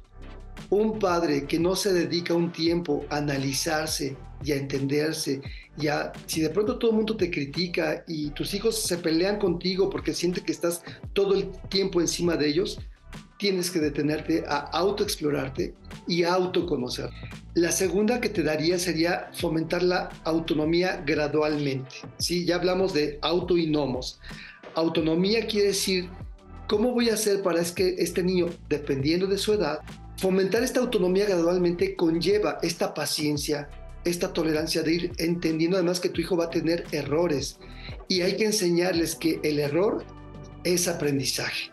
[0.69, 5.41] Un padre que no se dedica un tiempo a analizarse y a entenderse,
[5.81, 5.87] y
[6.25, 10.13] si de pronto todo el mundo te critica y tus hijos se pelean contigo porque
[10.13, 10.81] sienten que estás
[11.13, 12.79] todo el tiempo encima de ellos,
[13.37, 15.73] tienes que detenerte a autoexplorarte
[16.05, 17.09] y a autoconocer.
[17.53, 21.95] La segunda que te daría sería fomentar la autonomía gradualmente.
[22.17, 22.45] ¿sí?
[22.45, 24.19] Ya hablamos de auto y nomos.
[24.75, 26.09] Autonomía quiere decir,
[26.67, 29.79] ¿cómo voy a hacer para que este niño, dependiendo de su edad,
[30.19, 33.69] fomentar esta autonomía gradualmente conlleva esta paciencia,
[34.03, 37.57] esta tolerancia de ir entendiendo además que tu hijo va a tener errores
[38.07, 40.03] y hay que enseñarles que el error
[40.63, 41.71] es aprendizaje.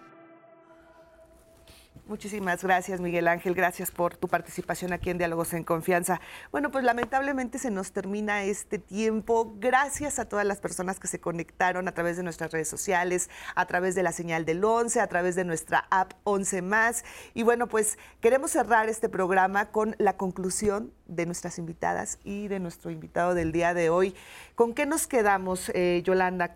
[2.09, 3.53] Muchísimas gracias, Miguel Ángel.
[3.57, 6.21] Gracias por tu participación aquí en Diálogos en Confianza.
[6.53, 9.55] Bueno, pues lamentablemente se nos termina este tiempo.
[9.59, 13.67] Gracias a todas las personas que se conectaron a través de nuestras redes sociales, a
[13.67, 17.05] través de la señal del 11, a través de nuestra app 11 más.
[17.35, 22.61] Y bueno, pues queremos cerrar este programa con la conclusión de nuestras invitadas y de
[22.61, 24.15] nuestro invitado del día de hoy.
[24.55, 26.55] ¿Con qué nos quedamos, eh, Yolanda?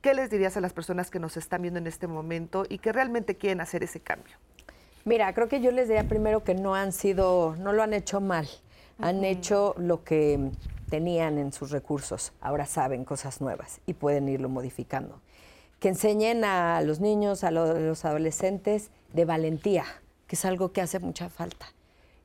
[0.00, 2.90] ¿Qué les dirías a las personas que nos están viendo en este momento y que
[2.90, 4.38] realmente quieren hacer ese cambio?
[5.04, 8.20] Mira, creo que yo les diría primero que no han sido, no lo han hecho
[8.20, 8.48] mal,
[8.98, 10.50] han hecho lo que
[10.88, 15.20] tenían en sus recursos, ahora saben cosas nuevas y pueden irlo modificando.
[15.80, 19.84] Que enseñen a los niños, a los adolescentes de valentía,
[20.26, 21.66] que es algo que hace mucha falta.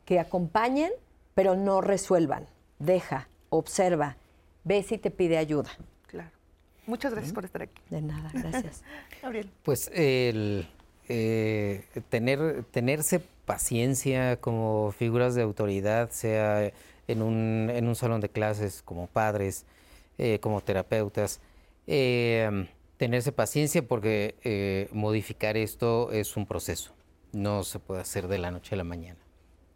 [0.06, 0.92] Que acompañen,
[1.36, 2.48] pero no resuelvan.
[2.80, 4.18] Deja, observa,
[4.64, 5.70] ve si te pide ayuda.
[6.08, 6.32] Claro.
[6.88, 7.82] Muchas gracias por estar aquí.
[7.90, 8.84] De nada, gracias.
[9.22, 9.50] Gabriel.
[9.64, 10.68] Pues el
[11.10, 16.72] eh, tener, tenerse paciencia como figuras de autoridad, sea
[17.08, 19.66] en un, en un salón de clases, como padres,
[20.18, 21.42] eh, como terapeutas,
[21.88, 22.68] eh,
[22.98, 26.94] tenerse paciencia porque modificar esto es un proceso,
[27.34, 29.20] no se puede hacer de la noche a la mañana.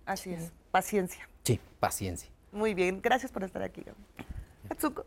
[0.06, 1.28] Así es, paciencia.
[1.44, 2.30] Sí, paciencia.
[2.54, 3.84] Muy bien, gracias por estar aquí.
[4.70, 5.06] Atsuko.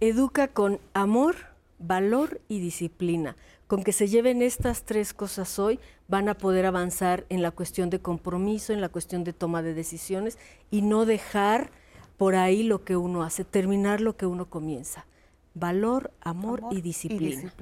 [0.00, 1.36] Educa con amor,
[1.78, 3.36] valor y disciplina
[3.68, 5.78] con que se lleven estas tres cosas hoy,
[6.08, 9.74] van a poder avanzar en la cuestión de compromiso, en la cuestión de toma de
[9.74, 10.38] decisiones
[10.70, 11.70] y no dejar
[12.16, 15.06] por ahí lo que uno hace, terminar lo que uno comienza.
[15.54, 17.52] Valor, amor, y, disciplina.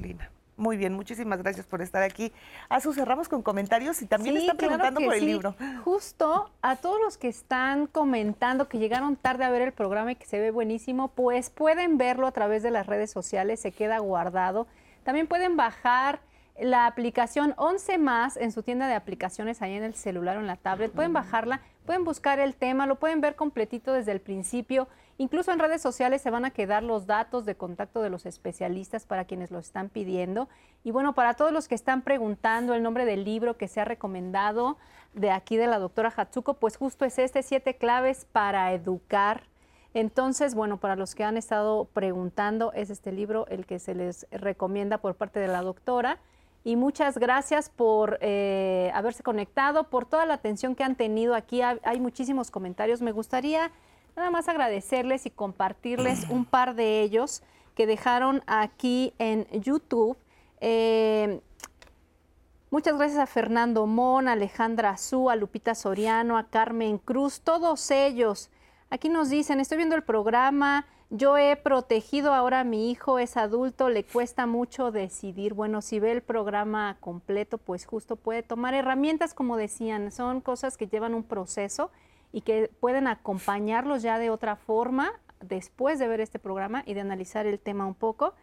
[0.56, 2.32] Muy bien, muchísimas gracias por estar aquí.
[2.68, 5.54] Azu, cerramos con comentarios y también están preguntando por el libro.
[5.84, 10.16] Justo a todos los que están comentando que llegaron tarde a ver el programa y
[10.16, 13.98] que se ve buenísimo, pues pueden verlo a través de las redes sociales, se queda
[13.98, 14.66] guardado.
[15.06, 16.18] También pueden bajar
[16.58, 20.48] la aplicación 11 más en su tienda de aplicaciones ahí en el celular o en
[20.48, 20.90] la tablet.
[20.90, 24.88] Pueden bajarla, pueden buscar el tema, lo pueden ver completito desde el principio.
[25.16, 29.06] Incluso en redes sociales se van a quedar los datos de contacto de los especialistas
[29.06, 30.48] para quienes lo están pidiendo.
[30.82, 33.84] Y bueno, para todos los que están preguntando el nombre del libro que se ha
[33.84, 34.76] recomendado
[35.14, 39.44] de aquí de la doctora Hatsuko, pues justo es este, siete claves para educar
[39.96, 44.26] entonces, bueno, para los que han estado preguntando, es este libro el que se les
[44.30, 46.18] recomienda por parte de la doctora.
[46.64, 51.62] Y muchas gracias por eh, haberse conectado, por toda la atención que han tenido aquí.
[51.62, 53.00] Hay, muchísimos comentarios.
[53.00, 53.70] Me gustaría
[54.16, 57.42] nada más agradecerles y compartirles un par de ellos
[57.74, 60.18] que dejaron aquí en YouTube.
[60.60, 61.40] Eh,
[62.68, 67.90] Muchas gracias a Fernando Mon, a Alejandra Azú, a Lupita Soriano, a Carmen Cruz, todos
[67.90, 68.50] ellos.
[68.88, 73.36] Aquí nos dicen, estoy viendo el programa, yo he protegido ahora a mi hijo, es
[73.36, 75.54] adulto, le cuesta mucho decidir.
[75.54, 80.76] Bueno, si ve el programa completo, pues justo puede tomar herramientas, como decían, son cosas
[80.76, 81.90] que llevan un proceso
[82.32, 87.00] y que pueden acompañarlos ya de otra forma después de ver este programa y de
[87.00, 88.34] analizar el tema un poco.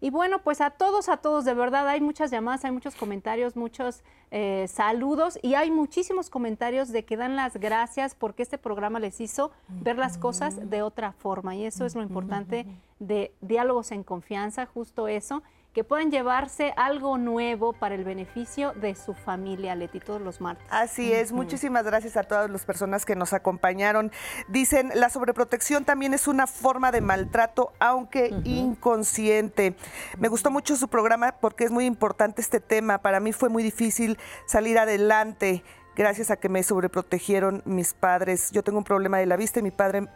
[0.00, 3.54] Y bueno, pues a todos, a todos, de verdad, hay muchas llamadas, hay muchos comentarios,
[3.54, 8.98] muchos eh, saludos y hay muchísimos comentarios de que dan las gracias porque este programa
[8.98, 12.66] les hizo ver las cosas de otra forma y eso es lo importante
[12.98, 15.42] de diálogos en confianza, justo eso
[15.74, 20.66] que pueden llevarse algo nuevo para el beneficio de su familia, Leti, todos los martes.
[20.70, 24.10] Así es, muchísimas gracias a todas las personas que nos acompañaron.
[24.48, 29.76] Dicen, la sobreprotección también es una forma de maltrato, aunque inconsciente.
[30.18, 32.98] Me gustó mucho su programa porque es muy importante este tema.
[32.98, 35.62] Para mí fue muy difícil salir adelante
[35.96, 38.50] gracias a que me sobreprotegieron mis padres.
[38.52, 40.08] Yo tengo un problema de la vista y mi padre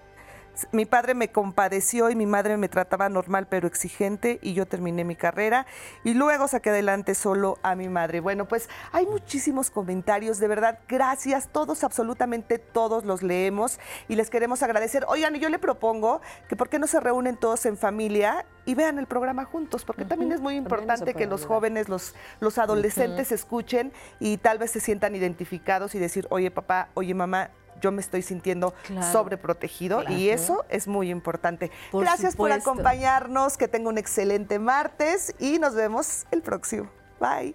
[0.72, 5.04] mi padre me compadeció y mi madre me trataba normal pero exigente y yo terminé
[5.04, 5.66] mi carrera
[6.04, 8.20] y luego saqué adelante solo a mi madre.
[8.20, 13.78] Bueno, pues hay muchísimos comentarios, de verdad, gracias, todos, absolutamente todos los leemos
[14.08, 15.04] y les queremos agradecer.
[15.08, 18.98] Oigan, yo le propongo que por qué no se reúnen todos en familia y vean
[18.98, 23.92] el programa juntos, porque también es muy importante que los jóvenes, los, los adolescentes escuchen
[24.20, 27.50] y tal vez se sientan identificados y decir, oye papá, oye mamá,
[27.84, 28.72] yo me estoy sintiendo
[29.12, 31.70] sobreprotegido y eso es muy importante.
[31.92, 36.88] Gracias por acompañarnos, que tenga un excelente martes y nos vemos el próximo.
[37.20, 37.54] Bye.